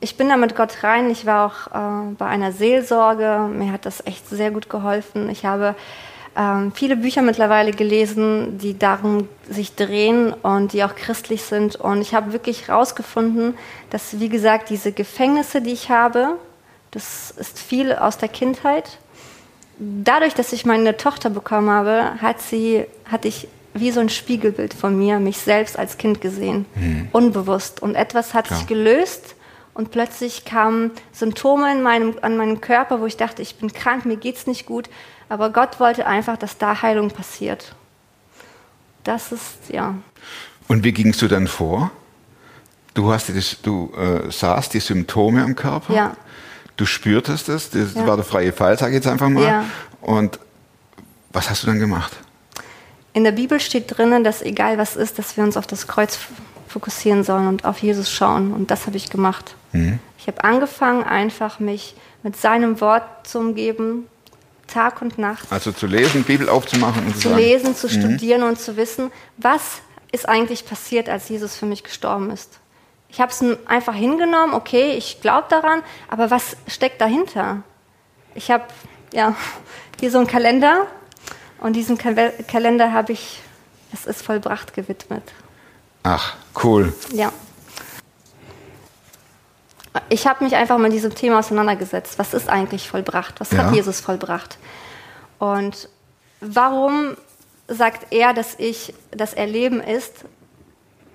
ich 0.00 0.16
bin 0.16 0.28
da 0.28 0.36
mit 0.36 0.56
Gott 0.56 0.82
rein. 0.82 1.08
Ich 1.08 1.24
war 1.24 1.46
auch 1.46 1.68
äh, 1.68 2.14
bei 2.18 2.26
einer 2.26 2.50
Seelsorge. 2.50 3.48
Mir 3.48 3.70
hat 3.70 3.86
das 3.86 4.04
echt 4.08 4.28
sehr 4.28 4.50
gut 4.50 4.68
geholfen. 4.68 5.30
Ich 5.30 5.44
habe 5.44 5.76
ähm, 6.36 6.72
viele 6.74 6.96
Bücher 6.96 7.22
mittlerweile 7.22 7.70
gelesen, 7.70 8.58
die 8.58 8.76
darum 8.76 9.28
sich 9.48 9.76
drehen 9.76 10.32
und 10.32 10.72
die 10.72 10.82
auch 10.82 10.96
christlich 10.96 11.44
sind. 11.44 11.76
Und 11.76 12.00
ich 12.00 12.12
habe 12.12 12.32
wirklich 12.32 12.66
herausgefunden, 12.66 13.56
dass, 13.90 14.18
wie 14.18 14.28
gesagt, 14.28 14.68
diese 14.68 14.90
Gefängnisse, 14.90 15.60
die 15.60 15.72
ich 15.72 15.90
habe, 15.90 16.30
das 16.90 17.30
ist 17.30 17.60
viel 17.60 17.92
aus 17.92 18.18
der 18.18 18.30
Kindheit. 18.30 18.98
Dadurch, 19.78 20.34
dass 20.34 20.52
ich 20.52 20.66
meine 20.66 20.96
Tochter 20.96 21.30
bekommen 21.30 21.70
habe, 21.70 22.20
hat 22.20 22.40
sie, 22.40 22.84
hatte 23.08 23.28
ich 23.28 23.46
wie 23.74 23.90
so 23.90 24.00
ein 24.00 24.08
Spiegelbild 24.08 24.72
von 24.72 24.96
mir, 24.96 25.18
mich 25.18 25.38
selbst 25.38 25.78
als 25.78 25.98
Kind 25.98 26.20
gesehen, 26.20 26.64
unbewusst. 27.12 27.82
Und 27.82 27.94
etwas 27.96 28.32
hat 28.32 28.46
Klar. 28.46 28.58
sich 28.58 28.68
gelöst 28.68 29.34
und 29.74 29.90
plötzlich 29.90 30.44
kamen 30.44 30.92
Symptome 31.12 31.70
in 31.72 31.82
meinem, 31.82 32.14
an 32.22 32.36
meinem 32.36 32.60
Körper, 32.60 33.00
wo 33.00 33.06
ich 33.06 33.16
dachte, 33.16 33.42
ich 33.42 33.56
bin 33.56 33.72
krank, 33.72 34.04
mir 34.06 34.16
geht's 34.16 34.46
nicht 34.46 34.66
gut. 34.66 34.88
Aber 35.28 35.50
Gott 35.50 35.80
wollte 35.80 36.06
einfach, 36.06 36.36
dass 36.36 36.58
da 36.58 36.82
Heilung 36.82 37.10
passiert. 37.10 37.74
Das 39.02 39.32
ist, 39.32 39.56
ja. 39.68 39.94
Und 40.68 40.84
wie 40.84 40.92
gingst 40.92 41.20
du 41.20 41.28
dann 41.28 41.46
vor? 41.46 41.90
Du, 42.94 43.12
hast 43.12 43.28
die, 43.28 43.40
du 43.62 43.92
äh, 43.96 44.30
sahst 44.30 44.72
die 44.74 44.80
Symptome 44.80 45.42
am 45.42 45.56
Körper. 45.56 45.92
Ja. 45.92 46.16
Du 46.76 46.86
spürtest 46.86 47.48
es. 47.48 47.70
Das 47.70 47.94
Ja. 47.94 48.06
war 48.06 48.16
der 48.16 48.24
freie 48.24 48.52
Fall, 48.52 48.78
sage 48.78 48.92
ich 48.92 48.96
jetzt 48.96 49.06
einfach 49.08 49.28
mal. 49.28 49.42
Ja. 49.44 49.64
Und 50.00 50.38
was 51.32 51.50
hast 51.50 51.64
du 51.64 51.66
dann 51.66 51.80
gemacht? 51.80 52.12
In 53.14 53.24
der 53.24 53.32
Bibel 53.32 53.60
steht 53.60 53.96
drinnen, 53.96 54.24
dass 54.24 54.42
egal 54.42 54.76
was 54.76 54.96
ist, 54.96 55.18
dass 55.18 55.36
wir 55.36 55.44
uns 55.44 55.56
auf 55.56 55.66
das 55.66 55.86
Kreuz 55.86 56.18
fokussieren 56.68 57.24
sollen 57.24 57.46
und 57.46 57.64
auf 57.64 57.78
Jesus 57.78 58.10
schauen. 58.10 58.52
Und 58.52 58.70
das 58.70 58.86
habe 58.86 58.96
ich 58.96 59.08
gemacht. 59.08 59.54
Ich 60.18 60.26
habe 60.26 60.44
angefangen, 60.44 61.02
einfach 61.04 61.60
mich 61.60 61.94
mit 62.22 62.36
seinem 62.36 62.80
Wort 62.80 63.04
zu 63.26 63.38
umgeben, 63.38 64.06
Tag 64.66 65.02
und 65.02 65.18
Nacht. 65.18 65.50
Also 65.50 65.72
zu 65.72 65.86
lesen, 65.86 66.24
Bibel 66.24 66.48
aufzumachen 66.48 67.06
und 67.06 67.14
zu, 67.14 67.20
zu 67.20 67.28
sagen, 67.28 67.40
lesen, 67.40 67.76
zu 67.76 67.88
studieren 67.88 68.42
und 68.42 68.58
zu 68.58 68.76
wissen, 68.76 69.10
was 69.36 69.82
ist 70.10 70.28
eigentlich 70.28 70.64
passiert, 70.64 71.08
als 71.08 71.28
Jesus 71.28 71.56
für 71.56 71.66
mich 71.66 71.82
gestorben 71.84 72.30
ist. 72.30 72.58
Ich 73.08 73.20
habe 73.20 73.30
es 73.30 73.44
einfach 73.66 73.94
hingenommen, 73.94 74.54
okay, 74.54 74.94
ich 74.96 75.20
glaube 75.20 75.46
daran, 75.50 75.82
aber 76.08 76.30
was 76.30 76.56
steckt 76.66 77.00
dahinter? 77.00 77.62
Ich 78.34 78.50
habe 78.50 78.64
ja 79.12 79.36
hier 80.00 80.10
so 80.10 80.18
einen 80.18 80.26
Kalender 80.26 80.86
und 81.64 81.72
diesen 81.72 81.96
Kal 81.96 82.30
Kalender 82.46 82.92
habe 82.92 83.12
ich, 83.12 83.40
es 83.90 84.04
ist 84.04 84.20
vollbracht 84.20 84.74
gewidmet. 84.74 85.22
Ach, 86.02 86.34
cool. 86.62 86.92
Ja. 87.14 87.32
Ich 90.10 90.26
habe 90.26 90.44
mich 90.44 90.54
einfach 90.56 90.76
mit 90.76 90.92
diesem 90.92 91.14
Thema 91.14 91.38
auseinandergesetzt. 91.38 92.18
Was 92.18 92.34
ist 92.34 92.50
eigentlich 92.50 92.86
vollbracht? 92.86 93.40
Was 93.40 93.50
Ja. 93.52 93.64
hat 93.64 93.74
Jesus 93.74 94.00
vollbracht? 94.00 94.58
Und 95.38 95.88
warum 96.42 97.16
sagt 97.66 98.12
er, 98.12 98.34
dass 98.34 98.56
ich 98.58 98.92
das 99.10 99.32
Erleben 99.32 99.80
ist? 99.80 100.26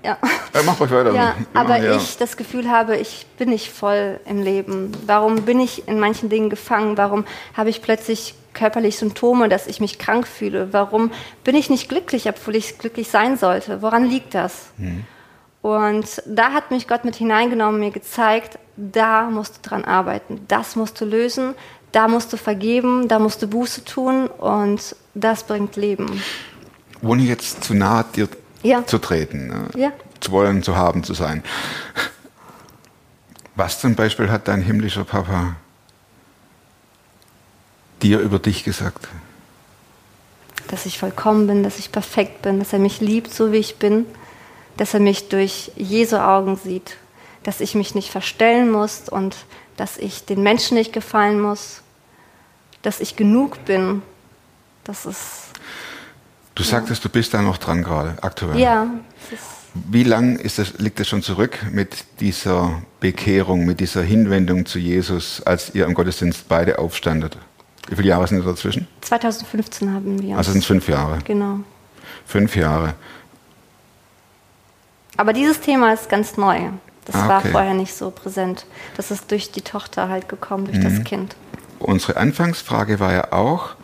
Ja. 0.04 0.18
Äh, 0.54 0.64
mach 0.66 0.80
ruhig 0.80 0.92
weiter. 0.92 1.14
Ja, 1.14 1.36
aber 1.54 1.78
ja- 1.78 1.96
ich 1.98 2.18
das 2.18 2.38
Gefühl 2.38 2.70
habe, 2.70 2.96
ich 2.98 3.26
bin 3.38 3.50
nicht 3.50 3.70
voll 3.72 4.20
im 4.26 4.42
Leben. 4.42 4.92
Warum 5.06 5.44
bin 5.44 5.60
ich 5.60 5.88
in 5.88 6.00
manchen 6.00 6.30
Dingen 6.30 6.50
gefangen? 6.50 6.98
Warum 6.98 7.26
habe 7.56 7.70
ich 7.70 7.82
plötzlich 7.82 8.36
körperlich 8.54 8.98
Symptome, 8.98 9.50
dass 9.50 9.68
ich 9.68 9.80
mich 9.82 10.00
krank 10.00 10.28
fühle? 10.28 10.72
Warum 10.74 11.12
bin 11.44 11.56
ich 11.56 11.70
nicht 11.70 11.90
glücklich, 11.90 12.28
obwohl 12.30 12.56
ich 12.56 12.78
glücklich 12.78 13.10
sein 13.10 13.38
sollte? 13.38 13.82
Woran 13.82 14.06
liegt 14.06 14.34
das? 14.34 14.68
Und 15.62 16.24
da 16.26 16.54
hat 16.54 16.72
mich 16.72 16.88
Gott 16.88 17.04
mit 17.04 17.16
hineingenommen, 17.18 17.80
mir 17.80 17.92
gezeigt, 17.92 18.58
da 18.78 19.30
musst 19.30 19.58
du 19.58 19.70
dran 19.70 19.84
arbeiten, 19.84 20.40
das 20.48 20.78
musst 20.78 21.00
du 21.02 21.06
lösen, 21.06 21.54
da 21.92 22.08
musst 22.08 22.32
du 22.32 22.38
vergeben, 22.38 23.08
da 23.10 23.20
musst 23.20 23.42
du 23.42 23.48
Buße 23.48 23.84
tun 23.84 24.28
und 24.28 24.96
das 25.14 25.44
bringt 25.44 25.76
Leben. 25.76 26.24
Ohne 27.02 27.24
jetzt 27.24 27.64
zu 27.66 27.74
nahe 27.74 28.06
dir 28.16 28.30
Ja. 28.62 28.86
zu 28.86 28.98
treten. 28.98 29.48
Ne? 29.48 29.70
Ja. 29.76 29.92
Zu 30.20 30.32
wollen, 30.32 30.64
zu 30.64 30.76
haben, 30.76 31.04
zu 31.04 31.14
sein. 31.14 31.44
Was 33.56 33.80
zum 33.80 33.96
Beispiel 33.96 34.30
hat 34.30 34.48
dein 34.48 34.62
himmlischer 34.62 35.04
Papa 35.04 35.56
dir 38.02 38.20
über 38.20 38.40
dich 38.40 38.64
gesagt? 38.64 39.08
dass 40.70 40.86
ich 40.86 41.00
vollkommen 41.00 41.48
bin, 41.48 41.64
dass 41.64 41.80
ich 41.80 41.92
perfekt 41.92 42.44
bin, 42.44 42.60
dass 42.60 42.74
er 42.74 42.80
mich 42.80 43.02
liebt, 43.02 43.34
so 43.34 43.52
wie 43.52 43.58
ich 43.58 43.78
bin, 43.78 44.06
dass 44.78 44.94
er 44.94 45.00
mich 45.00 45.28
durch 45.28 45.72
Jesu 45.76 46.18
Augen 46.18 46.56
sieht, 46.56 46.96
dass 47.44 47.60
ich 47.60 47.76
mich 47.76 47.96
nicht 47.96 48.12
verstellen 48.12 48.72
muss 48.72 49.10
und 49.10 49.36
dass 49.78 49.98
ich 49.98 50.26
den 50.26 50.44
Menschen 50.44 50.78
nicht 50.78 50.94
gefallen 50.94 51.42
muss, 51.42 51.82
dass 52.82 53.00
ich 53.00 53.16
genug 53.16 53.66
bin. 53.66 54.04
Das 54.84 55.06
ist, 55.06 55.49
Du 56.60 56.66
sagtest, 56.66 57.06
du 57.06 57.10
bist 57.10 57.34
da 57.34 57.42
noch 57.42 57.58
dran 57.58 57.84
gerade, 57.84 58.18
aktuell. 58.22 58.60
ja, 58.60 58.86
das 59.32 59.40
Wie 59.74 60.04
lang 60.04 60.36
ist 60.36 60.60
das, 60.60 60.74
liegt 60.78 61.00
es 61.00 61.08
schon 61.08 61.22
zurück 61.24 61.58
mit 61.72 62.04
dieser 62.20 62.82
Bekehrung, 63.00 63.66
mit 63.66 63.80
dieser 63.80 64.02
Hinwendung 64.04 64.66
zu 64.66 64.78
Jesus, 64.78 65.42
als 65.46 65.74
ihr 65.74 65.86
im 65.86 65.94
Gottesdienst 65.94 66.50
beide 66.50 66.78
aufstandet? 66.80 67.38
Wie 67.88 67.96
viele 67.96 68.10
Jahre 68.10 68.28
sind 68.28 68.46
dazwischen? 68.46 68.90
2015 69.02 69.94
haben 69.94 70.22
wir. 70.22 70.36
Also 70.38 70.52
sind 70.52 70.60
es 70.60 70.66
fünf 70.68 70.90
Jahre. 70.90 71.20
genau. 71.24 71.62
Fünf 72.26 72.58
Jahre. 72.58 72.94
Aber 75.16 75.32
dieses 75.32 75.62
Thema 75.62 75.94
ist 75.94 76.10
ganz 76.10 76.36
neu. 76.36 76.60
Das 77.06 77.16
Ah, 77.16 77.28
war 77.30 77.40
okay. 77.40 77.52
vorher 77.52 77.74
nicht 77.74 77.94
so 77.96 78.12
präsent. 78.12 78.66
Das 78.98 79.12
ist 79.12 79.32
durch 79.32 79.52
die 79.52 79.62
Tochter 79.62 80.10
halt 80.10 80.28
gekommen, 80.28 80.66
durch 80.66 80.78
Mhm. 80.78 80.84
das 80.84 81.04
Kind. 81.06 81.36
Unsere 81.80 82.18
Anfangsfrage 82.18 83.00
war 83.00 83.14
ja 83.14 83.32
auch, 83.32 83.76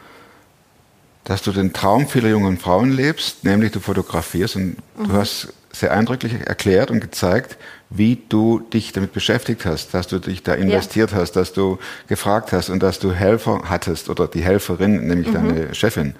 dass 1.25 1.41
du 1.41 1.51
den 1.51 1.73
Traum 1.73 2.07
vieler 2.07 2.29
jungen 2.29 2.57
Frauen 2.57 2.91
lebst, 2.91 3.43
nämlich 3.43 3.71
du 3.71 3.79
fotografierst 3.79 4.55
und 4.55 4.77
du 4.97 5.11
hast 5.11 5.49
sehr 5.73 5.91
eindrücklich 5.91 6.33
erklärt 6.45 6.89
und 6.89 7.01
gezeigt, 7.01 7.57
wie 7.89 8.21
du 8.29 8.59
dich 8.59 8.93
damit 8.93 9.11
beschäftigt 9.11 9.65
hast, 9.65 9.93
dass 9.93 10.07
du 10.07 10.19
dich 10.19 10.43
da 10.43 10.53
investiert 10.53 11.13
hast, 11.13 11.33
dass 11.33 11.51
du 11.51 11.77
gefragt 12.07 12.51
hast 12.53 12.69
und 12.69 12.81
dass 12.81 12.99
du 12.99 13.11
Helfer 13.11 13.63
hattest 13.65 14.09
oder 14.09 14.27
die 14.27 14.41
Helferin, 14.41 15.07
nämlich 15.07 15.31
deine 15.31 15.75
Chefin 15.75 16.15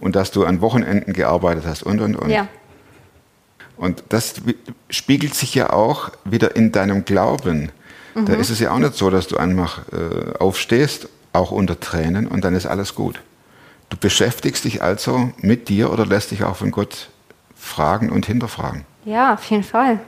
und 0.00 0.16
dass 0.16 0.30
du 0.30 0.44
an 0.44 0.60
Wochenenden 0.60 1.12
gearbeitet 1.12 1.64
hast 1.66 1.82
und 1.82 2.00
und 2.00 2.16
und. 2.16 2.30
Ja, 2.30 2.48
Und 3.76 4.04
das 4.08 4.34
spiegelt 4.88 5.34
sich 5.34 5.54
ja 5.54 5.70
auch 5.70 6.10
wieder 6.24 6.56
in 6.56 6.72
deinem 6.72 7.04
Glauben. 7.04 7.70
Da 8.14 8.34
ist 8.34 8.50
es 8.50 8.60
ja 8.60 8.70
auch 8.70 8.78
nicht 8.78 8.94
so, 8.94 9.10
dass 9.10 9.26
du 9.26 9.36
einfach 9.36 9.80
äh, 9.92 10.38
aufstehst, 10.38 11.08
auch 11.32 11.50
unter 11.50 11.80
Tränen, 11.80 12.28
und 12.28 12.44
dann 12.44 12.54
ist 12.54 12.64
alles 12.66 12.94
gut. 12.94 13.20
Du 13.90 13.96
beschäftigst 13.96 14.64
dich 14.64 14.82
also 14.82 15.32
mit 15.38 15.68
dir 15.68 15.92
oder 15.92 16.06
lässt 16.06 16.30
dich 16.30 16.42
auch 16.44 16.56
von 16.56 16.70
Gott 16.70 17.10
fragen 17.56 18.10
und 18.10 18.26
hinterfragen. 18.26 18.84
ja, 19.04 19.34
auf 19.34 19.44
jeden 19.44 19.62
Fall. 19.64 20.00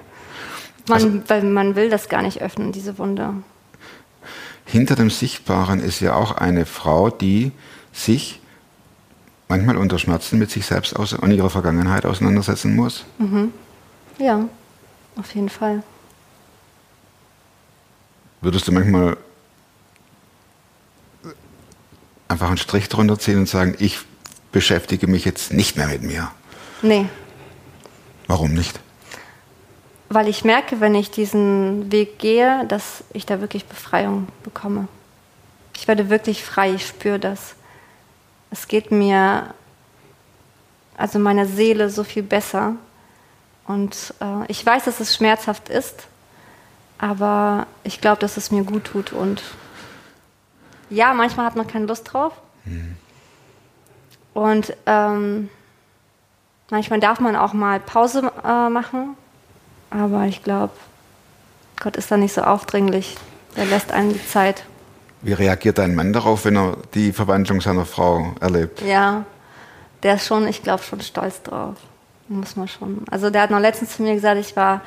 Man, 0.88 0.94
Also- 0.94 1.22
weil 1.28 1.42
man 1.42 1.74
will 1.76 1.90
das 1.90 2.08
gar 2.08 2.22
nicht 2.22 2.40
öffnen, 2.42 2.72
diese 2.72 2.98
Wunde. 2.98 3.34
Hinter 4.64 4.94
dem 4.96 5.10
Sichtbaren 5.10 5.80
ist 5.80 6.00
ja 6.00 6.14
auch 6.14 6.32
eine 6.32 6.66
Frau, 6.66 7.10
die 7.10 7.52
sich 7.92 8.40
manchmal 9.48 9.76
unter 9.76 9.98
Schmerzen 9.98 10.38
mit 10.38 10.50
sich 10.50 10.66
selbst 10.66 10.96
aus 10.96 11.12
und 11.12 11.30
ihrer 11.30 11.50
Vergangenheit 11.50 12.04
auseinandersetzen 12.04 12.74
muss. 12.74 13.04
Ja, 14.18 14.48
auf 15.16 15.34
jeden 15.34 15.48
Fall. 15.48 15.82
Würdest 18.40 18.66
du 18.68 18.72
manchmal 18.72 19.16
einfach 22.28 22.48
einen 22.48 22.56
Strich 22.56 22.88
drunter 22.88 23.18
ziehen 23.18 23.38
und 23.38 23.48
sagen, 23.48 23.74
ich 23.78 23.98
beschäftige 24.52 25.06
mich 25.06 25.24
jetzt 25.24 25.52
nicht 25.52 25.76
mehr 25.76 25.88
mit 25.88 26.02
mir? 26.02 26.30
Nee, 26.82 27.06
Warum 28.26 28.54
nicht? 28.54 28.80
weil 30.08 30.28
ich 30.28 30.44
merke, 30.44 30.80
wenn 30.80 30.94
ich 30.94 31.10
diesen 31.10 31.90
Weg 31.90 32.18
gehe, 32.20 32.64
dass 32.68 33.02
ich 33.12 33.26
da 33.26 33.40
wirklich 33.40 33.66
Befreiung 33.66 34.28
bekomme. 34.44 34.86
Ich 35.76 35.88
werde 35.88 36.10
wirklich 36.10 36.44
frei, 36.44 36.74
ich 36.74 36.86
spüre 36.86 37.18
das. 37.18 37.56
Es 38.52 38.68
geht 38.68 38.92
mir, 38.92 39.52
also 40.96 41.18
meiner 41.18 41.46
Seele 41.46 41.90
so 41.90 42.04
viel 42.04 42.22
besser. 42.22 42.74
Und 43.66 44.14
äh, 44.20 44.46
ich 44.46 44.64
weiß, 44.64 44.84
dass 44.84 45.00
es 45.00 45.14
schmerzhaft 45.16 45.68
ist, 45.68 46.06
aber 46.98 47.66
ich 47.82 48.00
glaube, 48.00 48.20
dass 48.20 48.36
es 48.36 48.52
mir 48.52 48.62
gut 48.62 48.84
tut. 48.84 49.12
Und 49.12 49.42
ja, 50.90 51.14
manchmal 51.14 51.46
hat 51.46 51.56
man 51.56 51.66
keine 51.66 51.86
Lust 51.86 52.12
drauf. 52.12 52.32
Und 54.34 54.76
ähm, 54.86 55.48
manchmal 56.70 57.00
darf 57.00 57.20
man 57.20 57.36
auch 57.36 57.52
mal 57.52 57.80
Pause 57.80 58.30
äh, 58.44 58.68
machen. 58.68 59.16
Aber 59.90 60.24
ich 60.24 60.42
glaube, 60.42 60.72
Gott 61.80 61.96
ist 61.96 62.10
da 62.10 62.16
nicht 62.16 62.34
so 62.34 62.42
aufdringlich. 62.42 63.16
Er 63.54 63.66
lässt 63.66 63.92
einen 63.92 64.12
die 64.12 64.26
Zeit. 64.26 64.64
Wie 65.22 65.32
reagiert 65.32 65.78
dein 65.78 65.94
Mann 65.94 66.12
darauf, 66.12 66.44
wenn 66.44 66.56
er 66.56 66.76
die 66.94 67.12
Verwandlung 67.12 67.60
seiner 67.60 67.86
Frau 67.86 68.34
erlebt? 68.40 68.82
Ja, 68.82 69.24
der 70.02 70.14
ist 70.16 70.26
schon, 70.26 70.46
ich 70.46 70.62
glaube, 70.62 70.82
schon 70.82 71.00
stolz 71.00 71.42
drauf. 71.42 71.76
Muss 72.28 72.56
man 72.56 72.68
schon. 72.68 73.04
Also 73.10 73.30
der 73.30 73.42
hat 73.42 73.50
noch 73.50 73.60
letztens 73.60 73.96
zu 73.96 74.02
mir 74.02 74.14
gesagt, 74.14 74.38
ich 74.38 74.56
war 74.56 74.82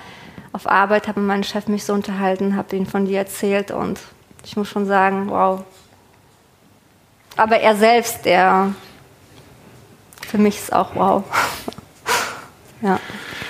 auf 0.51 0.69
Arbeit, 0.69 1.07
habe 1.07 1.19
mit 1.21 1.27
meinem 1.27 1.43
Chef 1.43 1.67
mich 1.67 1.85
so 1.85 1.93
unterhalten, 1.93 2.55
habe 2.55 2.75
ihn 2.75 2.85
von 2.85 3.05
dir 3.05 3.19
erzählt 3.19 3.71
und 3.71 3.99
ich 4.43 4.57
muss 4.57 4.67
schon 4.67 4.85
sagen, 4.85 5.29
wow. 5.29 5.63
Aber 7.39 7.57
er 7.57 7.73
selbst, 7.73 8.25
der, 8.25 8.73
für 10.27 10.37
mich 10.37 10.57
ist 10.57 10.73
auch 10.73 10.93
wow. 10.93 11.23
ja, 12.81 12.99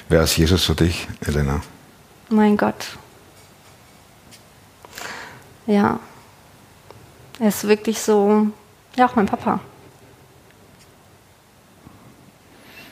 Wer 0.09 0.21
ist 0.21 0.37
Jesus 0.37 0.63
für 0.63 0.75
dich, 0.75 1.07
Elena? 1.25 1.59
mein 2.29 2.55
Gott. 2.55 2.85
Ja, 5.65 5.99
er 7.39 7.47
ist 7.47 7.67
wirklich 7.67 7.99
so, 7.99 8.51
ja, 8.95 9.07
auch 9.07 9.15
mein 9.15 9.25
Papa. 9.25 9.59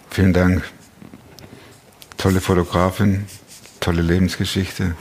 Vielen 0.10 0.33
Dank. 0.33 0.67
Tolle 2.17 2.41
Fotografin, 2.41 3.27
tolle 3.79 4.01
Lebensgeschichte. 4.01 4.95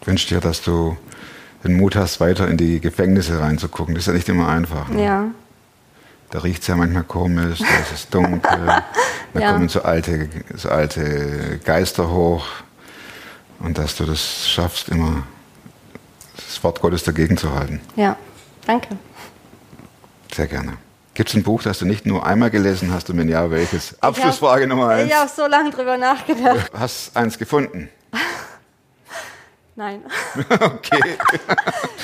Ich 0.00 0.06
wünsche 0.08 0.26
dir, 0.26 0.40
dass 0.40 0.62
du 0.62 0.96
den 1.64 1.76
Mut 1.76 1.96
hast, 1.96 2.20
weiter 2.20 2.46
in 2.48 2.56
die 2.56 2.80
Gefängnisse 2.80 3.40
reinzugucken. 3.40 3.94
Das 3.94 4.02
ist 4.02 4.06
ja 4.08 4.12
nicht 4.12 4.28
immer 4.28 4.48
einfach. 4.48 4.88
ne? 4.88 5.04
Ja, 5.04 5.24
Da 6.30 6.40
riecht 6.40 6.62
es 6.62 6.68
ja 6.68 6.76
manchmal 6.76 7.04
komisch, 7.04 7.58
da 7.60 7.64
ist 7.80 7.92
es 7.92 8.08
dunkel, 8.08 8.40
da 9.34 9.40
Ja. 9.40 9.52
kommen 9.52 9.68
so 9.68 9.82
alte, 9.82 10.28
so 10.54 10.68
alte 10.68 11.58
Geister 11.64 12.10
hoch. 12.10 12.46
Und 13.60 13.76
dass 13.78 13.96
du 13.96 14.04
das 14.04 14.48
schaffst, 14.48 14.88
immer 14.88 15.24
das 16.36 16.62
Wort 16.62 16.80
Gottes 16.80 17.02
dagegen 17.02 17.36
zu 17.36 17.52
halten. 17.54 17.80
ja, 17.96 18.16
danke. 18.66 18.96
Sehr 20.34 20.46
gerne. 20.46 20.74
Gibt 21.14 21.30
es 21.30 21.34
ein 21.34 21.42
Buch, 21.42 21.62
das 21.64 21.78
du 21.80 21.84
nicht 21.86 22.06
nur 22.06 22.24
einmal 22.24 22.50
gelesen 22.50 22.92
hast 22.92 23.10
und 23.10 23.18
wenn 23.18 23.28
ja, 23.28 23.50
welches? 23.50 24.00
Abschlussfrage 24.00 24.68
Nummer 24.68 24.88
eins. 24.90 25.10
Ich 25.10 25.16
habe 25.18 25.28
so 25.34 25.46
lange 25.48 25.70
drüber 25.70 25.96
nachgedacht. 25.96 26.70
Hast 26.78 27.16
eins 27.16 27.36
gefunden? 27.38 27.88
Nein. 29.78 30.02
Okay. 30.60 31.16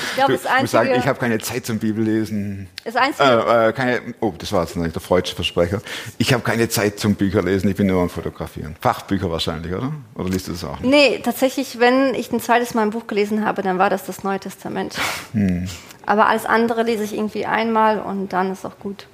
Ich 0.07 0.15
glaube, 0.15 0.33
das 0.33 0.43
musst 0.61 0.71
sagen, 0.71 0.87
Einzige, 0.87 0.97
ich 0.97 1.07
habe 1.07 1.19
keine 1.19 1.39
Zeit 1.39 1.65
zum 1.65 1.77
Bibellesen. 1.77 2.69
das 2.85 2.95
Einzige 2.95 3.27
Äh, 3.27 3.69
äh, 3.69 3.73
keine, 3.73 4.01
oh, 4.21 4.33
das 4.37 4.53
war 4.53 4.63
jetzt 4.63 4.77
nicht 4.77 4.95
der 4.95 5.01
freudsche 5.01 5.35
Versprecher. 5.35 5.81
Ich 6.17 6.31
habe 6.31 6.41
keine 6.41 6.69
Zeit 6.69 6.99
zum 7.01 7.15
Bücherlesen, 7.15 7.69
ich 7.69 7.75
bin 7.75 7.87
nur 7.87 8.01
am 8.01 8.09
Fotografieren. 8.09 8.77
Fachbücher 8.79 9.29
wahrscheinlich, 9.29 9.73
oder? 9.73 9.91
Oder 10.15 10.29
liest 10.29 10.47
du 10.47 10.53
das 10.53 10.63
auch 10.63 10.79
nicht? 10.79 10.89
Nee, 10.89 11.19
tatsächlich, 11.21 11.77
wenn 11.79 12.15
ich 12.15 12.31
ein 12.31 12.39
zweites 12.39 12.75
Mal 12.75 12.83
ein 12.83 12.91
Buch 12.91 13.07
gelesen 13.07 13.45
habe, 13.45 13.61
dann 13.61 13.77
war 13.77 13.89
das 13.89 14.05
das 14.05 14.23
Neue 14.23 14.39
Testament. 14.39 14.95
Hm. 15.33 15.67
Aber 16.05 16.27
alles 16.27 16.45
andere 16.45 16.83
lese 16.83 17.03
ich 17.03 17.13
irgendwie 17.13 17.45
einmal 17.45 17.99
und 17.99 18.31
dann 18.31 18.53
ist 18.53 18.65
auch 18.65 18.79
gut. 18.79 19.05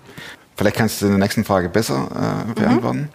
Vielleicht 0.56 0.76
kannst 0.76 1.02
du 1.02 1.08
in 1.08 1.14
der 1.14 1.20
nächsten 1.20 1.46
Frage 1.46 1.68
besser 1.68 2.46
äh, 2.48 2.54
beantworten. 2.54 3.10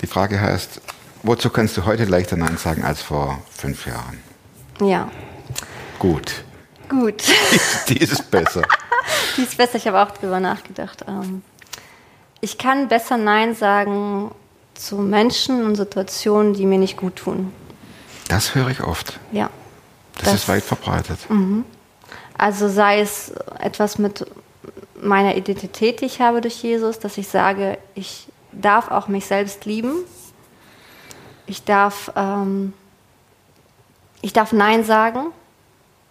Die 0.00 0.06
Frage 0.06 0.40
heißt, 0.40 0.80
wozu 1.24 1.50
kannst 1.50 1.76
du 1.76 1.86
heute 1.86 2.04
leichter 2.04 2.36
Nein 2.36 2.56
sagen 2.56 2.84
als 2.84 3.02
vor 3.02 3.42
fünf 3.50 3.84
Jahren? 3.86 4.25
Ja, 4.80 5.08
Gut, 5.98 6.44
gut. 6.88 7.22
die 7.88 7.96
ist 7.98 8.30
besser. 8.30 8.62
Die 9.36 9.42
ist 9.42 9.56
besser, 9.56 9.76
ich 9.76 9.86
habe 9.86 10.00
auch 10.02 10.10
drüber 10.16 10.40
nachgedacht. 10.40 11.04
Ähm, 11.08 11.42
ich 12.40 12.58
kann 12.58 12.88
besser 12.88 13.16
Nein 13.16 13.54
sagen 13.54 14.30
zu 14.74 14.96
Menschen 14.96 15.64
und 15.64 15.76
Situationen, 15.76 16.54
die 16.54 16.66
mir 16.66 16.78
nicht 16.78 16.96
gut 16.96 17.16
tun. 17.16 17.52
Das 18.28 18.54
höre 18.54 18.68
ich 18.68 18.82
oft. 18.82 19.18
Ja. 19.32 19.50
Das, 20.16 20.24
Das- 20.24 20.34
ist 20.34 20.48
weit 20.48 20.64
verbreitet. 20.64 21.18
Also 22.36 22.68
sei 22.68 23.00
es 23.00 23.30
etwas 23.60 23.98
mit 23.98 24.26
meiner 25.00 25.36
Identität, 25.36 26.00
die 26.00 26.06
ich 26.06 26.20
habe 26.20 26.40
durch 26.40 26.62
Jesus, 26.62 26.98
dass 26.98 27.16
ich 27.18 27.28
sage, 27.28 27.78
ich 27.94 28.26
darf 28.52 28.90
auch 28.90 29.08
mich 29.08 29.26
selbst 29.26 29.64
lieben. 29.66 29.92
Ich 31.46 31.64
darf, 31.64 32.10
ähm, 32.16 32.72
ich 34.26 34.32
darf 34.32 34.52
Nein 34.52 34.82
sagen 34.82 35.26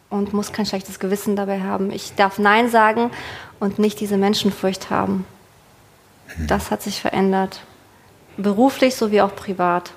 und 0.10 0.32
muss 0.34 0.54
kein 0.54 0.66
schlechtes 0.66 1.00
Gewissen 1.00 1.36
dabei 1.36 1.62
haben. 1.62 1.92
Ich 1.92 2.16
darf 2.16 2.40
Nein 2.40 2.70
sagen 2.70 3.12
und 3.60 3.78
nicht 3.78 4.00
diese 4.00 4.16
Menschenfurcht 4.16 4.90
haben. 4.90 5.26
Das 6.48 6.72
hat 6.72 6.82
sich 6.82 7.02
verändert. 7.02 7.60
Beruflich 8.38 8.96
sowie 8.96 9.20
auch 9.22 9.36
privat. 9.36 9.92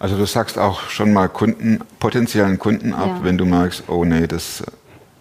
Also 0.00 0.16
du 0.16 0.26
sagst 0.26 0.58
auch 0.58 0.88
schon 0.90 1.12
mal 1.12 1.28
Kunden, 1.28 1.80
potenziellen 2.00 2.58
Kunden 2.58 2.92
ab, 2.92 3.06
Ja. 3.06 3.20
wenn 3.22 3.38
du 3.38 3.44
merkst, 3.44 3.84
oh 3.86 4.04
nee, 4.04 4.26
das, 4.26 4.64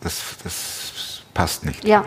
das, 0.02 0.20
das 0.44 1.22
passt 1.36 1.64
nicht. 1.64 1.88
Ja, 1.88 2.04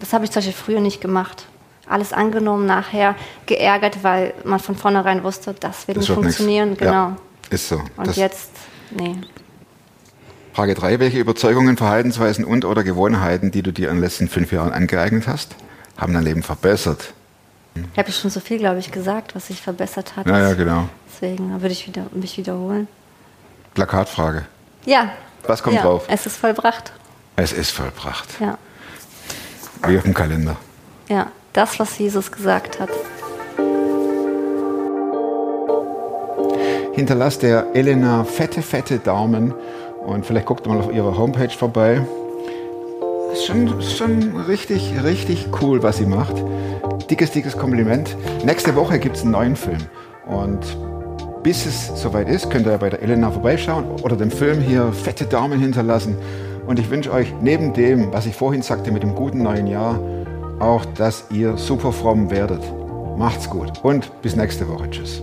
das 0.00 0.12
habe 0.12 0.24
ich 0.24 0.32
zum 0.32 0.40
Beispiel 0.40 0.52
früher 0.52 0.80
nicht 0.80 1.00
gemacht. 1.00 1.46
Alles 1.88 2.12
angenommen, 2.12 2.66
nachher 2.66 3.14
geärgert, 3.46 4.02
weil 4.02 4.34
man 4.44 4.58
von 4.58 4.74
vornherein 4.76 5.22
wusste, 5.22 5.54
das 5.54 5.86
wird 5.86 5.98
Das 5.98 6.08
nicht 6.08 6.14
funktionieren. 6.14 6.76
Genau. 6.76 6.92
Ja, 6.92 7.16
ist 7.50 7.68
so. 7.68 7.80
Und 7.96 8.06
das, 8.08 8.16
jetzt, 8.16 8.50
nee. 8.96 9.16
Frage 10.52 10.74
3. 10.74 11.00
Welche 11.00 11.18
Überzeugungen, 11.18 11.76
Verhaltensweisen 11.76 12.44
und 12.44 12.64
oder 12.64 12.84
Gewohnheiten, 12.84 13.50
die 13.50 13.62
du 13.62 13.72
dir 13.72 13.88
in 13.88 13.96
den 13.96 14.02
letzten 14.02 14.28
fünf 14.28 14.52
Jahren 14.52 14.72
angeeignet 14.72 15.26
hast, 15.26 15.54
haben 15.96 16.12
dein 16.12 16.24
Leben 16.24 16.42
verbessert? 16.42 17.14
Ich 17.74 17.98
habe 17.98 18.12
schon 18.12 18.30
so 18.30 18.40
viel, 18.40 18.58
glaube 18.58 18.78
ich, 18.78 18.92
gesagt, 18.92 19.34
was 19.34 19.46
sich 19.46 19.62
verbessert 19.62 20.16
hat. 20.16 20.26
Ja, 20.26 20.38
ja, 20.40 20.54
genau. 20.54 20.88
Deswegen 21.10 21.50
würde 21.62 21.72
ich 21.72 21.86
wieder, 21.86 22.06
mich 22.12 22.36
wiederholen. 22.36 22.86
Plakatfrage. 23.72 24.44
Ja. 24.84 25.12
Was 25.46 25.62
kommt 25.62 25.76
ja, 25.76 25.82
drauf? 25.82 26.04
Es 26.08 26.26
ist 26.26 26.36
vollbracht. 26.36 26.92
Es 27.36 27.52
ist 27.52 27.70
vollbracht. 27.70 28.28
Ja. 28.40 28.58
Wie 29.86 29.96
auf 29.96 30.02
dem 30.02 30.14
Kalender. 30.14 30.56
Ja. 31.08 31.28
Das, 31.54 31.78
was 31.78 31.98
Jesus 31.98 32.30
gesagt 32.32 32.80
hat. 32.80 32.90
Hinterlasst 36.92 37.42
der 37.42 37.68
Elena 37.74 38.24
fette, 38.24 38.60
fette 38.60 38.98
Daumen 38.98 39.54
und 40.04 40.26
vielleicht 40.26 40.46
guckt 40.46 40.66
mal 40.66 40.78
auf 40.78 40.92
ihrer 40.92 41.16
Homepage 41.16 41.48
vorbei. 41.48 42.02
Schon, 43.46 43.80
schon 43.80 44.36
richtig, 44.46 44.92
richtig 45.02 45.48
cool, 45.62 45.82
was 45.82 45.96
sie 45.96 46.06
macht. 46.06 46.34
Dickes, 47.08 47.30
dickes 47.30 47.56
Kompliment. 47.56 48.14
Nächste 48.44 48.76
Woche 48.76 48.98
gibt 48.98 49.16
es 49.16 49.22
einen 49.22 49.32
neuen 49.32 49.56
Film. 49.56 49.80
Und 50.26 50.60
bis 51.42 51.64
es 51.64 51.88
soweit 52.00 52.28
ist, 52.28 52.50
könnt 52.50 52.66
ihr 52.66 52.76
bei 52.76 52.90
der 52.90 53.02
Elena 53.02 53.30
vorbeischauen 53.30 53.86
oder 54.02 54.16
dem 54.16 54.30
Film 54.30 54.60
hier 54.60 54.92
fette 54.92 55.24
Daumen 55.24 55.60
hinterlassen. 55.60 56.16
Und 56.66 56.78
ich 56.78 56.90
wünsche 56.90 57.10
euch 57.10 57.32
neben 57.40 57.72
dem, 57.72 58.12
was 58.12 58.26
ich 58.26 58.36
vorhin 58.36 58.60
sagte 58.60 58.92
mit 58.92 59.02
dem 59.02 59.14
guten 59.14 59.42
neuen 59.42 59.66
Jahr, 59.66 59.98
auch, 60.60 60.84
dass 60.84 61.24
ihr 61.30 61.56
super 61.56 61.92
fromm 61.92 62.30
werdet. 62.30 62.62
Macht's 63.16 63.48
gut 63.48 63.72
und 63.82 64.10
bis 64.20 64.36
nächste 64.36 64.68
Woche. 64.68 64.90
Tschüss. 64.90 65.22